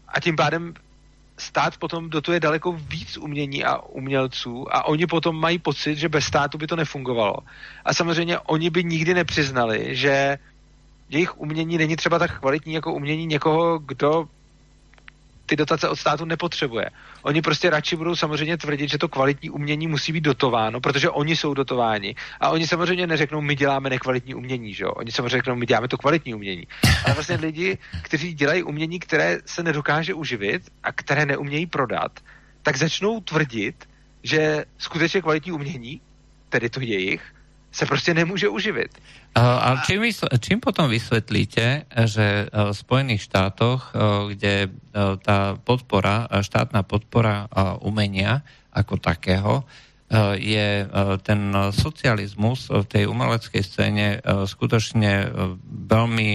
[0.08, 0.74] a tím pádem
[1.36, 6.24] stát potom dotuje daleko víc umění a umělců a oni potom mají pocit, že bez
[6.24, 7.36] státu by to nefungovalo.
[7.84, 10.38] A samozřejmě oni by nikdy nepřiznali, že
[11.08, 14.28] jejich umění není třeba tak kvalitní jako umění někoho, kdo
[15.46, 16.90] ty dotace od státu nepotřebuje.
[17.22, 21.36] Oni prostě radši budou samozřejmě tvrdit, že to kvalitní umění musí být dotováno, protože oni
[21.36, 22.14] jsou dotováni.
[22.40, 24.90] A oni samozřejmě neřeknou, my děláme nekvalitní umění, že jo?
[24.90, 26.66] Oni samozřejmě řeknou, my děláme to kvalitní umění.
[27.04, 32.20] Ale vlastně lidi, kteří dělají umění, které se nedokáže uživit a které neumějí prodat,
[32.62, 33.88] tak začnou tvrdit,
[34.22, 36.00] že skutečně kvalitní umění,
[36.48, 37.33] tedy to jejich,
[37.74, 39.02] se prostě nemůže uživit.
[39.34, 40.06] A čím,
[40.40, 43.90] čím potom vysvetlíte, že v Spojených štátoch,
[44.30, 44.70] kde
[45.26, 47.50] tá podpora, štátna podpora
[47.82, 49.66] umenia ako takého
[50.38, 50.86] je
[51.26, 51.40] ten
[51.74, 55.34] socializmus v tej umeleckej scéne skutočne
[55.90, 56.30] veľmi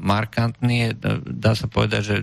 [0.00, 0.96] markantný.
[1.28, 2.16] Dá sa povedať, že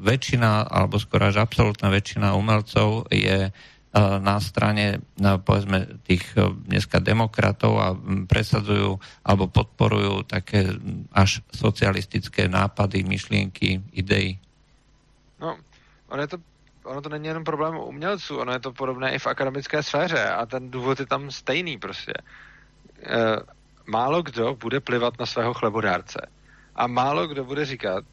[0.00, 3.52] väčšina, alebo skoro až absolútna väčšina umelcov je
[4.00, 6.24] na strane povedzme tých
[6.64, 7.92] dneska demokratov a
[8.24, 10.64] presadzujú alebo podporujú také
[11.12, 14.40] až socialistické nápady, myšlienky, idei.
[15.36, 15.60] No,
[16.08, 16.38] ono, je to,
[16.84, 20.46] ono to není jenom problém umělců, ono je to podobné i v akademické sféře a
[20.46, 22.12] ten důvod je tam stejný prostě.
[23.02, 23.36] E,
[23.86, 26.20] málo kdo bude plivat na svého chlebodárce
[26.74, 28.04] a málo kdo bude říkat,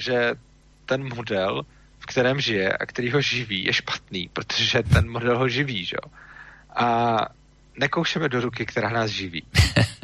[0.00, 0.34] že
[0.86, 1.62] ten model
[2.06, 5.96] kterém žije a který ho živí, je špatný, protože ten model ho živí, že?
[6.76, 7.16] A
[7.78, 9.46] nekoušeme do ruky, která nás živí.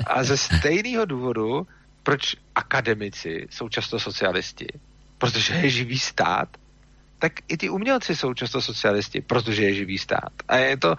[0.06, 1.66] A ze stejného důvodu,
[2.02, 4.66] proč akademici jsou často socialisti,
[5.18, 6.48] protože je živý stát,
[7.18, 10.32] tak i ty umělci jsou často socialisti, protože je živý stát.
[10.48, 10.94] A je to,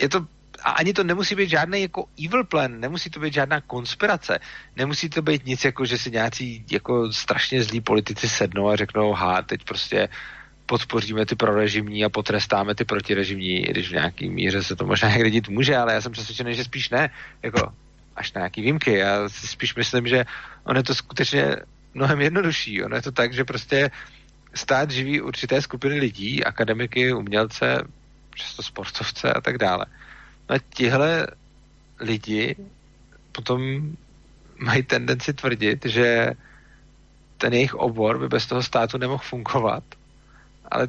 [0.00, 0.26] je to
[0.62, 4.38] a ani to nemusí být žádný jako evil plan, nemusí to být žádná konspirace,
[4.76, 9.12] nemusí to být nic jako, že si nějací jako strašně zlí politici sednou a řeknou,
[9.12, 10.08] ha, teď prostě
[10.66, 15.08] podpoříme ty prorežimní a potrestáme ty protirežimní, i když v nějaký míře se to možná
[15.08, 17.10] někdy dít může, ale já jsem přesvědčený, že spíš ne,
[17.42, 17.72] jako
[18.16, 18.92] až na nějaký výjimky.
[18.92, 20.24] Já si spíš myslím, že
[20.64, 21.56] on je to skutečně
[21.94, 22.82] mnohem jednodušší.
[22.82, 23.90] Ono je to tak, že prostě
[24.54, 27.84] stát živí určité skupiny lidí, akademiky, umělce,
[28.34, 29.86] často sportovce a tak dále.
[30.50, 31.26] No tihle
[32.00, 32.56] lidi
[33.32, 33.60] potom
[34.58, 36.32] mají tendenci tvrdit, že
[37.38, 39.84] ten jejich obor by bez toho státu nemohl fungovat,
[40.70, 40.88] ale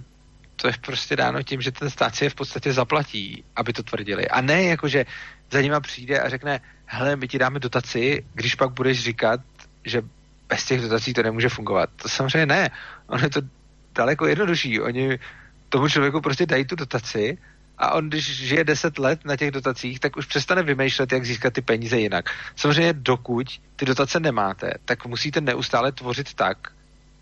[0.55, 3.84] to je prostě dáno tím, že ten stát si je v podstatě zaplatí, aby to
[3.84, 4.28] tvrdili.
[4.28, 5.05] A ne jako, že
[5.51, 9.41] za nima přijde a řekne, hele, my ti dáme dotaci, když pak budeš říkat,
[9.86, 10.01] že
[10.49, 11.89] bez těch dotací to nemůže fungovat.
[11.95, 12.70] To samozřejmě ne.
[13.07, 13.41] Ono je to
[13.95, 14.82] daleko jednodušší.
[14.82, 15.20] Oni
[15.70, 17.38] tomu člověku prostě dají tu dotaci
[17.80, 21.54] a on, když žije 10 let na těch dotacích, tak už přestane vymýšlet, jak získat
[21.54, 22.30] ty peníze jinak.
[22.56, 26.58] Samozřejmě, dokud ty dotace nemáte, tak musíte neustále tvořit tak,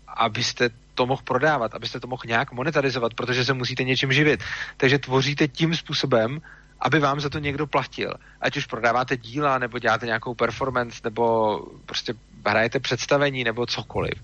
[0.06, 4.40] abyste to mohl prodávat, abyste to mohl nějak monetarizovat, protože se musíte něčím živit.
[4.76, 6.40] Takže tvoříte tím způsobem,
[6.80, 8.14] aby vám za to někdo platil.
[8.40, 12.14] Ať už prodáváte díla, nebo děláte nějakou performance, nebo prostě
[12.46, 14.14] hrajete představení, nebo cokoliv.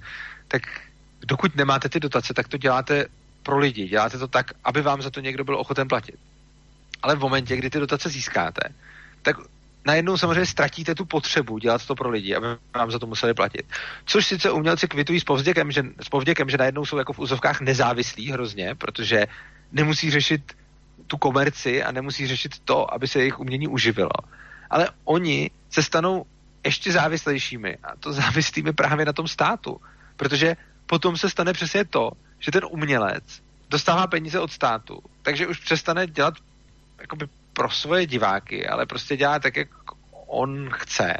[0.48, 0.62] Tak
[1.26, 3.06] dokud nemáte ty dotace, tak to děláte
[3.44, 3.88] pro lidi.
[3.88, 6.18] Děláte to tak, aby vám za to někdo byl ochoten platit.
[7.02, 8.62] Ale v momentě, kdy ty dotace získáte,
[9.22, 9.36] tak
[9.86, 13.66] najednou samozřejmě ztratíte tu potřebu dělat to pro lidi, aby vám za to museli platit.
[14.04, 17.60] Což sice umělci kvitují s povděkem, že, s povděkem, že najednou jsou jako v úzovkách
[17.60, 19.26] nezávislí hrozně, protože
[19.72, 20.56] nemusí řešit
[21.06, 24.16] tu komerci a nemusí řešit to, aby se jejich umění uživilo.
[24.70, 26.26] Ale oni se stanou
[26.64, 29.80] ještě závislejšími a to závislými právě na tom státu.
[30.16, 32.10] Protože potom se stane přesně to,
[32.44, 33.24] že ten umělec
[33.68, 36.34] dostává peníze od státu, takže už přestane dělat
[37.00, 39.68] jakoby pro svoje diváky, ale prostě dělá tak, jak
[40.26, 41.14] on chce.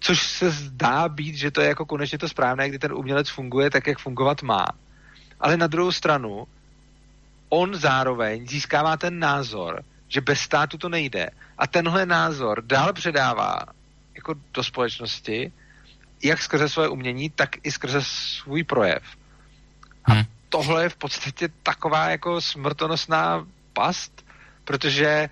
[0.00, 3.70] Což se zdá být, že to je jako konečně to správné, kdy ten umělec funguje
[3.70, 4.66] tak, jak fungovat má.
[5.40, 6.46] Ale na druhou stranu,
[7.48, 11.30] on zároveň získává ten názor, že bez státu to nejde.
[11.58, 13.58] A tenhle názor dál předává
[14.14, 15.52] jako do společnosti,
[16.22, 19.02] jak skrze svoje umění, tak i skrze svůj projev.
[20.04, 20.24] A hmm.
[20.48, 24.24] tohle je v podstatě taková jako smrtonosná past,
[24.64, 25.28] protože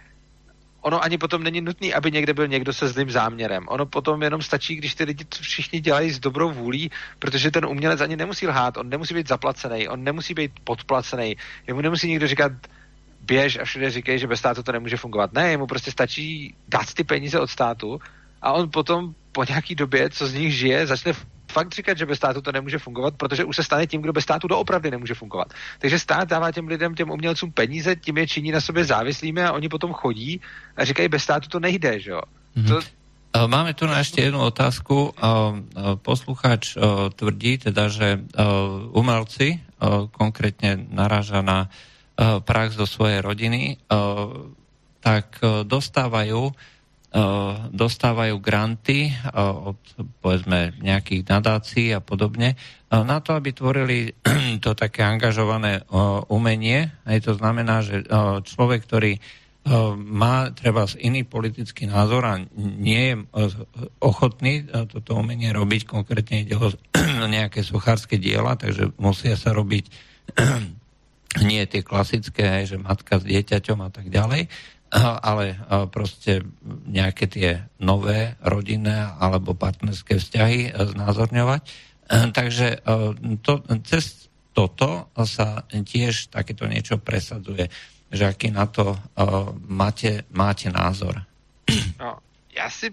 [0.80, 3.66] ono ani potom není nutný, aby někde byl někdo se zlým záměrem.
[3.68, 7.66] Ono potom jenom stačí, když ty lidi to všichni dělají s dobrou vůlí, protože ten
[7.66, 12.26] umělec ani nemusí lhát, on nemusí být zaplacený, on nemusí být podplacený, jemu nemusí někdo
[12.26, 12.52] říkat,
[13.20, 15.32] běž a všude říkají, že bez státu to nemůže fungovat.
[15.32, 18.00] Ne, jemu prostě stačí dát ty peníze od státu
[18.42, 21.12] a on potom po nějaký době, co z nich žije, začne
[21.50, 24.24] fakt říkat, že bez státu to nemůže fungovat, protože už se stane tím, kdo bez
[24.24, 25.52] státu doopravdy nemůže fungovat.
[25.78, 29.52] Takže stát dává těm lidem, těm umělcům peníze, tím je činí na sobě závislými a
[29.52, 30.40] oni potom chodí
[30.76, 32.22] a říkají, bez státu to nejde, že jo.
[32.56, 32.68] Mm-hmm.
[32.68, 35.10] To, eh, Máme tu na ešte jednu otázku.
[35.10, 36.78] Eh, eh, poslucháč
[37.14, 38.22] tvrdí teda, že
[38.94, 39.60] umelci
[40.12, 41.72] konkrétne naráža na
[42.20, 43.80] prax do svojej rodiny,
[45.00, 46.79] tak dostávajú Eh,
[47.74, 49.78] dostávajú granty eh, od
[50.22, 54.14] povedzme nejakých nadácií a podobne eh, na to, aby tvorili
[54.64, 55.82] to také angažované
[56.30, 56.90] umenie.
[57.02, 58.06] Aj to znamená, že
[58.46, 59.18] človek, ktorý
[60.00, 63.14] má treba iný politický názor a nie je
[64.00, 66.72] ochotný toto umenie robiť, konkrétne ide o
[67.36, 69.84] nejaké sochárske diela, takže musia sa robiť
[71.48, 74.48] nie tie klasické, že matka s dieťaťom a tak ďalej,
[75.30, 75.54] ale
[75.94, 76.42] proste
[76.86, 81.62] nejaké tie nové rodinné alebo partnerské vzťahy e, znázorňovať.
[81.62, 81.70] E,
[82.34, 82.78] takže e,
[83.38, 87.70] to, cez toto sa tiež takéto niečo presadzuje.
[88.10, 88.98] že aký na to
[89.70, 91.22] máte, máte názor.
[92.00, 92.18] No,
[92.56, 92.90] já si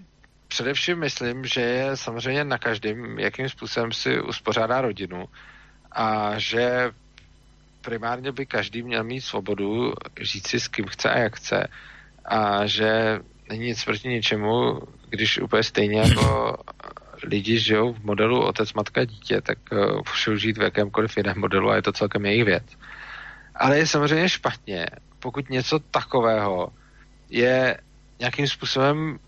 [0.48, 5.28] především myslím, že je samozřejmě na každém, jakým způsobem si uspořádá rodinu
[5.92, 6.90] a že
[7.88, 11.68] primárně by každý měl mít svobodu žít si s kým chce a jak chce
[12.24, 13.18] a že
[13.48, 16.56] není nic proti ničemu, když úplně stejně jako
[17.22, 21.70] lidi žijou v modelu otec, matka, dítě, tak uh, můžou žít v jakémkoliv jiném modelu
[21.70, 22.64] a je to celkem jejich věc.
[23.54, 24.86] Ale je samozřejmě špatně,
[25.18, 26.68] pokud něco takového
[27.30, 27.78] je
[28.18, 29.18] nějakým způsobem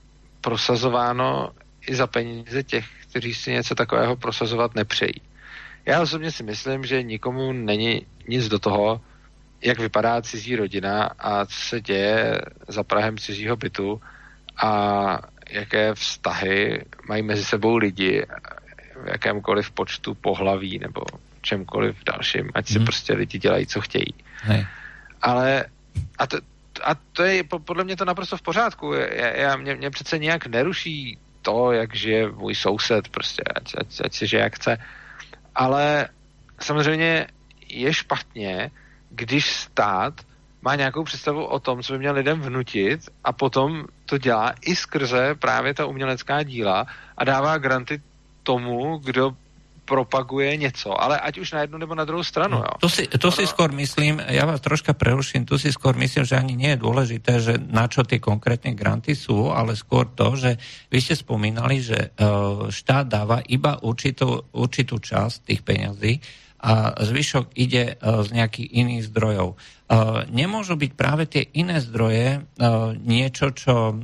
[0.41, 1.51] prosazováno
[1.89, 5.30] i za peníze těch, kteří si něco takového prosazovat nepřejí.
[5.91, 9.01] Já osobně si myslím, že nikomu není nic do toho,
[9.63, 14.01] jak vypadá cizí rodina a co se děje za Prahem cizího bytu
[14.63, 15.19] a
[15.51, 18.27] jaké vztahy mají mezi sebou lidi
[19.05, 21.03] v jakémkoliv počtu pohlaví nebo
[21.41, 22.85] čemkoliv dalším, ať si hmm.
[22.85, 24.15] prostě lidi dělají, co chtějí.
[24.43, 24.67] Hej.
[25.23, 25.65] Ale
[26.19, 26.39] a to,
[26.83, 28.93] a to je podle mě to naprosto v pořádku.
[28.93, 33.87] Já, já, mě, mě přece nějak neruší to, jak žije můj soused, prostě, ať, ať,
[34.05, 34.79] ať si žije jak chce.
[35.61, 36.09] Ale
[36.61, 37.27] samozřejmě
[37.69, 38.71] je špatně,
[39.11, 40.15] když stát
[40.63, 44.77] má nějakou představu o tom, co by měl lidem vnutit a potom to dělá i
[44.77, 46.87] skrze právě ta umělecká díla
[47.17, 48.03] a dává granty
[48.43, 49.37] tomu, kdo
[49.91, 52.63] propaguje něco, ale ať už na jednu nebo na druhou stranu.
[52.63, 52.75] No, jo.
[52.79, 53.35] To, si, to ono...
[53.35, 56.79] si skôr myslím, ja vás troška preruším, tu si skôr myslím, že ani nie je
[56.79, 60.55] dôležité, že na čo tie konkrétne granty sú, ale skôr to, že
[60.95, 66.23] vy ste spomínali, že uh, štát dáva iba určitú, určitú časť tých peňazí
[66.63, 69.59] a zvyšok ide uh, z nejakých iných zdrojov.
[69.91, 72.47] Uh, nemôžu byť práve tie iné zdroje
[73.03, 73.99] niečo, čo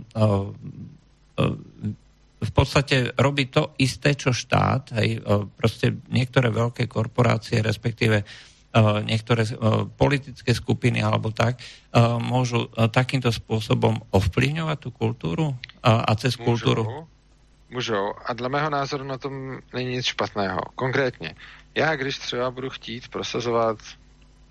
[2.37, 4.93] v podstate robí to isté, čo štát.
[5.01, 5.24] Hej,
[5.57, 8.24] proste niektoré veľké korporácie, respektíve
[9.09, 9.49] niektoré
[9.97, 11.64] politické skupiny alebo tak,
[12.20, 17.09] môžu takýmto spôsobom ovplyvňovať tú kultúru a cez kultúru?
[17.72, 18.14] Můžou.
[18.24, 20.61] A dle mého názoru na tom není nic špatného.
[20.74, 21.34] Konkrétně,
[21.74, 23.78] já když třeba budu chtít prosazovat,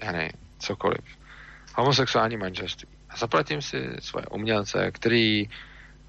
[0.01, 1.05] já nevím, cokoliv,
[1.75, 5.49] homosexuální manželství, a zaplatím si svoje umělce, který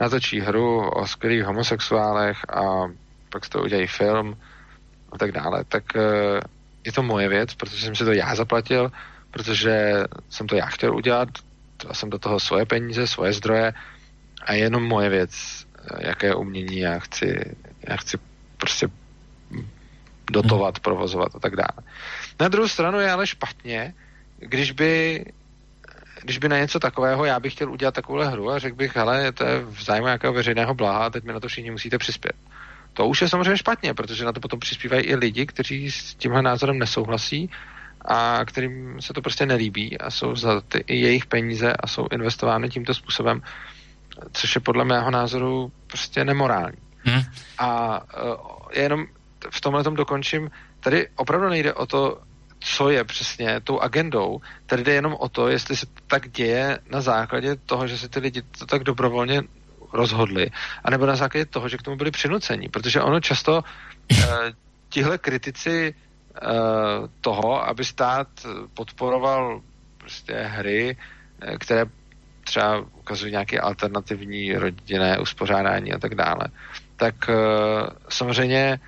[0.00, 2.88] natočí hru o skvělých homosexuálech a
[3.30, 4.36] pak z toho udělají film
[5.12, 6.40] a tak dále, tak eh,
[6.84, 8.92] je to moje věc, protože jsem si to já zaplatil,
[9.30, 11.28] protože jsem to já chtěl udělat,
[11.84, 13.72] dal jsem do toho svoje peníze, svoje zdroje
[14.42, 15.32] a je jenom moje věc,
[15.78, 17.56] eh, jaké umění já chci,
[17.88, 18.18] já chci
[18.56, 18.88] prostě
[20.30, 21.86] dotovat, provozovat a tak dále.
[22.40, 23.94] Na druhou stranu je ale špatně,
[24.38, 25.24] když by
[26.26, 29.32] když by na něco takového já bych chtěl udělat takovouhle hru a řekl bych, hele,
[29.32, 32.36] to je v zájmu nějakého veřejného blaha teď mi na to všichni musíte přispět.
[32.92, 36.42] To už je samozřejmě špatně, protože na to potom přispívají i lidi, kteří s tímhle
[36.42, 37.50] názorem nesouhlasí
[38.04, 42.06] a kterým se to prostě nelíbí a jsou za ty i jejich peníze a jsou
[42.10, 43.42] investovány tímto způsobem,
[44.32, 46.78] což je podle mého názoru prostě nemorální.
[47.02, 47.22] Hmm.
[47.58, 48.36] A uh,
[48.72, 49.06] jenom
[49.50, 50.50] v tomhle tom dokončím,
[50.80, 52.20] tady opravdu nejde o to
[52.60, 54.40] co je přesně tou agendou.
[54.66, 58.08] Tady jde jenom o to, jestli se to tak děje na základě toho, že se
[58.08, 59.42] ty lidi to tak dobrovolně
[59.92, 60.50] rozhodli,
[60.84, 62.68] anebo na základě toho, že k tomu byli přinuceni.
[62.68, 64.18] Protože ono často uh,
[64.88, 66.50] tihle kritici uh,
[67.20, 68.28] toho, aby stát
[68.74, 69.60] podporoval
[69.98, 71.84] prostě hry, uh, které
[72.44, 76.48] třeba ukazují nějaké alternativní rodinné uspořádání a tak dále,
[76.96, 77.34] tak uh,
[78.08, 78.80] samozřejmě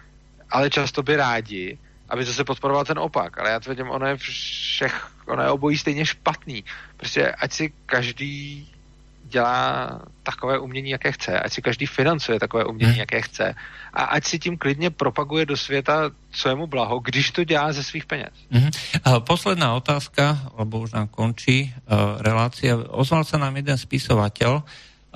[0.50, 1.78] ale často by rádi,
[2.08, 3.38] aby zase podporoval ten opak.
[3.38, 6.64] Ale já tvrdím, ono je všech, ono je obojí stejně špatný.
[6.96, 8.68] Prostě ať si každý
[9.28, 13.00] dělá takové umění, jaké chce, ať si každý financuje takové umění, hmm.
[13.00, 13.54] jaké chce
[13.92, 17.72] a ať si tím klidně propaguje do světa, co je mu blaho, když to dělá
[17.72, 18.32] ze svých peněz.
[18.50, 18.70] Hmm.
[19.04, 22.76] A posledná otázka, lebo už nám končí uh, relácia.
[22.76, 24.62] Ozval sa nám jeden spisovateľ uh,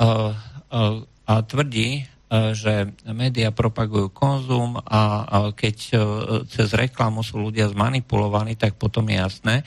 [0.05, 5.95] uh, a tvrdí, že média propagujú konzum a keď e,
[6.49, 9.65] cez reklamu sú ľudia zmanipulovaní, tak potom je jasné, e,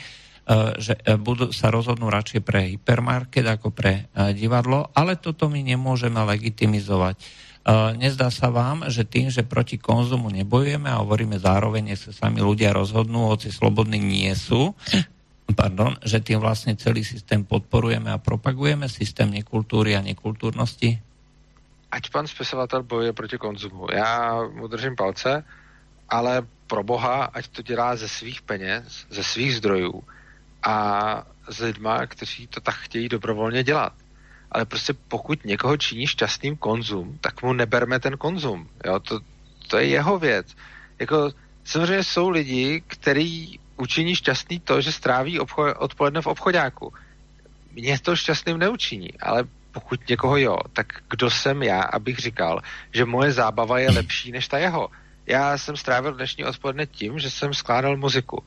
[0.81, 7.21] že budú, sa rozhodnú radšej pre hypermarket ako pre divadlo, ale toto my nemôžeme legitimizovať.
[7.97, 12.37] Nezdá sa vám, že tým, že proti konzumu nebojujeme a hovoríme zároveň, že sa sami
[12.37, 14.77] ľudia rozhodnú, hoci slobodní nie sú,
[15.53, 21.04] pardon, že tým vlastne celý systém podporujeme a propagujeme, systém nekultúry a nekultúrnosti?
[21.95, 23.87] Ať pan spisovatel bojuje proti konzumu.
[23.91, 25.43] Já mu držím palce,
[26.09, 30.03] ale pro boha, ať to dělá ze svých peněz, ze svých zdrojů
[30.63, 30.75] a
[31.49, 33.93] s lidma, kteří to tak chtějí dobrovolně dělat.
[34.51, 38.69] Ale prostě pokud někoho činí šťastným konzum, tak mu neberme ten konzum.
[38.85, 38.99] Jo?
[38.99, 39.19] To,
[39.67, 40.55] to je jeho věc.
[40.99, 41.31] Jako,
[41.63, 46.93] samozřejmě jsou lidi, kteří učiní šťastný to, že stráví obcho- odpoledne v obchodáku
[47.75, 49.43] mě to šťastným neučiní, ale
[49.75, 52.61] pokud někoho jo, tak kdo jsem já, abych říkal,
[52.93, 54.89] že moje zábava je lepší než ta jeho.
[55.27, 58.43] Já jsem strávil dnešní odpoledne tím, že jsem skládal muziku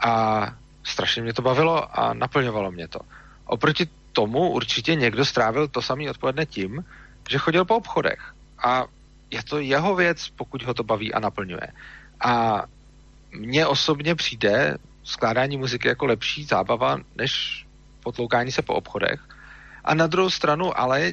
[0.00, 0.42] a
[0.84, 3.00] strašně mě to bavilo a naplňovalo mě to.
[3.44, 6.84] Oproti tomu určitě někdo strávil to samý odpoledne tím,
[7.28, 8.86] že chodil po obchodech a
[9.30, 11.66] je to jeho věc, pokud ho to baví a naplňuje.
[12.20, 12.62] A
[13.32, 17.64] mně osobně přijde skládání muziky jako lepší zábava, než
[18.02, 19.37] potloukání se po obchodech.
[19.88, 21.12] A na druhou stranu ale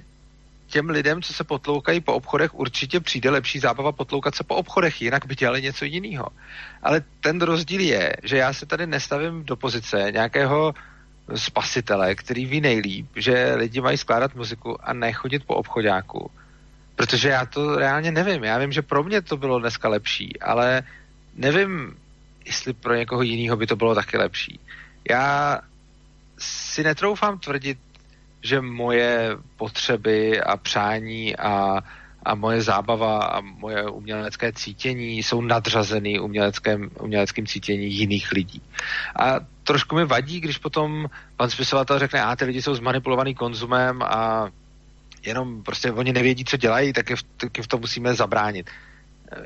[0.68, 5.02] těm lidem, co se potloukají po obchodech, určitě přijde lepší zábava potloukat se po obchodech,
[5.02, 6.28] jinak by dělali něco jiného.
[6.84, 10.74] Ale ten rozdíl je, že já se tady nestavím do pozice nějakého
[11.36, 16.32] spasitele, který ví nejlíp, že lidi mají skládat muziku a nechodit po obchodáku.
[16.96, 18.44] Protože já to reálně nevím.
[18.44, 20.84] Já vím, že pro mě to bylo dneska lepší, ale
[21.36, 21.98] nevím,
[22.46, 24.60] jestli pro někoho jiného by to bylo taky lepší.
[25.10, 25.60] Já
[26.38, 27.78] si netroufám tvrdit,
[28.46, 31.82] že moje potřeby a přání a,
[32.26, 38.62] a moje zábava a moje umělecké cítění jsou nadřazeny uměleckém, uměleckým cítění jiných lidí.
[39.20, 44.02] A trošku mi vadí, když potom pan spisovatel řekne, a ty lidi jsou zmanipulovaný konzumem
[44.02, 44.50] a
[45.26, 48.70] jenom prostě oni nevědí, co dělají, tak je v, tak je v tom musíme zabránit.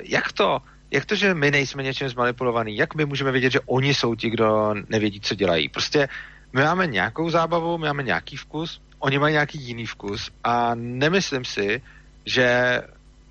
[0.04, 0.60] Jak to?
[0.92, 2.78] Jak to, že my nejsme něčím zmanipulovaný?
[2.78, 5.70] Jak my můžeme vědět, že oni jsou ti, kdo nevědí, co dělají?
[5.70, 6.10] Prostě
[6.54, 11.46] my máme nějakou zábavu, my máme nějaký vkus, oni mají nějaký jiný vkus a nemyslím
[11.46, 11.82] si,
[12.26, 12.82] že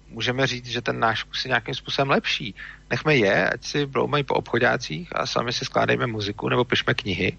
[0.08, 2.54] můžeme říct, že ten náš vkus je nějakým způsobem lepší.
[2.90, 7.38] Nechme je, ať si bloumají po obchodácích a sami si skládejme muziku nebo pišme knihy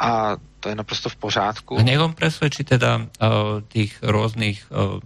[0.00, 1.78] a to je naprosto v pořádku.
[1.78, 4.96] A nech on presvedčí teda uh, tých rôznych uh,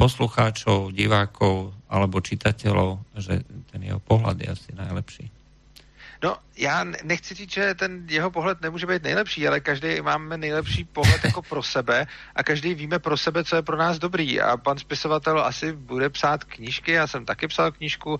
[0.00, 5.39] poslucháčov, divákov alebo čitateľov, že ten jeho pohľad je asi najlepší.
[6.22, 10.84] No, já nechci říct, že ten jeho pohled nemůže být nejlepší, ale každý máme nejlepší
[10.84, 14.40] pohled jako pro sebe a každý víme pro sebe, co je pro nás dobrý.
[14.40, 18.18] A pan spisovatel asi bude psát knížky, já jsem taky psal knížku.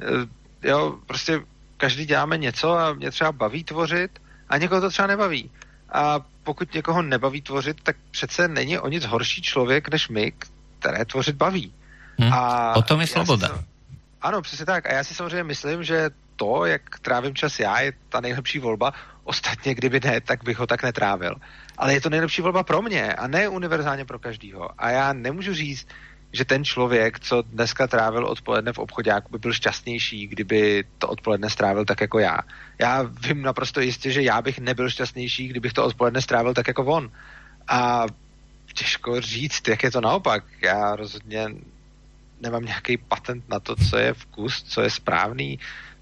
[0.00, 1.40] Eh, jo, prostě
[1.76, 4.18] každý děláme něco a mě třeba baví tvořit
[4.48, 5.50] a někoho to třeba nebaví.
[5.92, 10.32] A pokud někoho nebaví tvořit, tak přece není o nic horší člověk než my,
[10.78, 11.74] které tvořit baví.
[12.18, 12.32] Hmm.
[12.32, 13.64] A o tom je svoboda.
[14.20, 14.86] Ano, přesně tak.
[14.86, 18.92] A já si samozřejmě myslím, že to, jak trávím čas já, je ta nejlepší volba.
[19.24, 21.34] Ostatně, kdyby ne, tak bych ho tak netrávil.
[21.78, 24.70] Ale je to nejlepší volba pro mě a ne univerzálně pro každýho.
[24.78, 25.88] A já nemůžu říct,
[26.32, 31.50] že ten člověk, co dneska trávil odpoledne v obchodáku, by byl šťastnější, kdyby to odpoledne
[31.50, 32.38] strávil tak jako já.
[32.78, 36.84] Já vím naprosto jistě, že já bych nebyl šťastnější, kdybych to odpoledne strávil tak jako
[36.84, 37.10] on.
[37.68, 38.06] A
[38.74, 40.44] těžko říct, jak je to naopak.
[40.62, 41.46] Já rozhodně
[42.40, 45.58] nemám nějaký patent na to, co je vkus, co je správný,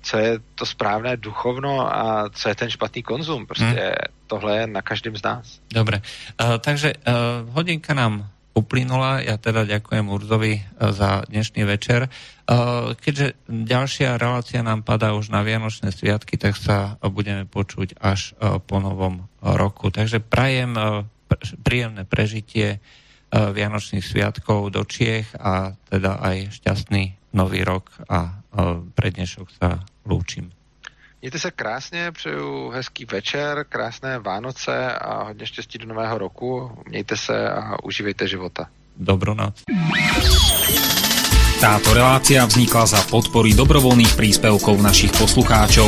[0.06, 3.46] co je to správné duchovno a co je ten špatný konzum.
[3.46, 4.14] Prostě hmm.
[4.26, 5.58] tohle je na každém z nás.
[5.66, 5.98] Dobre,
[6.38, 9.20] uh, takže uh, hodinka nám uplynula.
[9.20, 12.06] Ja teda ďakujem Urzovi uh, za dnešný večer.
[13.02, 18.38] Keďže ďalšia relácia nám padá už na Vianočné sviatky, tak sa budeme počuť až
[18.70, 19.90] po novom roku.
[19.90, 20.78] Takže prajem
[21.66, 22.78] príjemné prežitie
[23.34, 28.46] Vianočných sviatkov do Čiech a teda aj šťastný nový rok a
[28.94, 30.52] pre dnešok sa loučím.
[31.22, 36.70] Mějte se krásně, přeju hezký večer, krásné Vánoce a hodně štěstí do nového roku.
[36.88, 38.68] Mějte se a užívejte života.
[38.96, 39.62] Dobrou noc.
[41.60, 45.84] Táto relácia vznikla za podpory dobrovoľných príspevkov našich poslucháčov.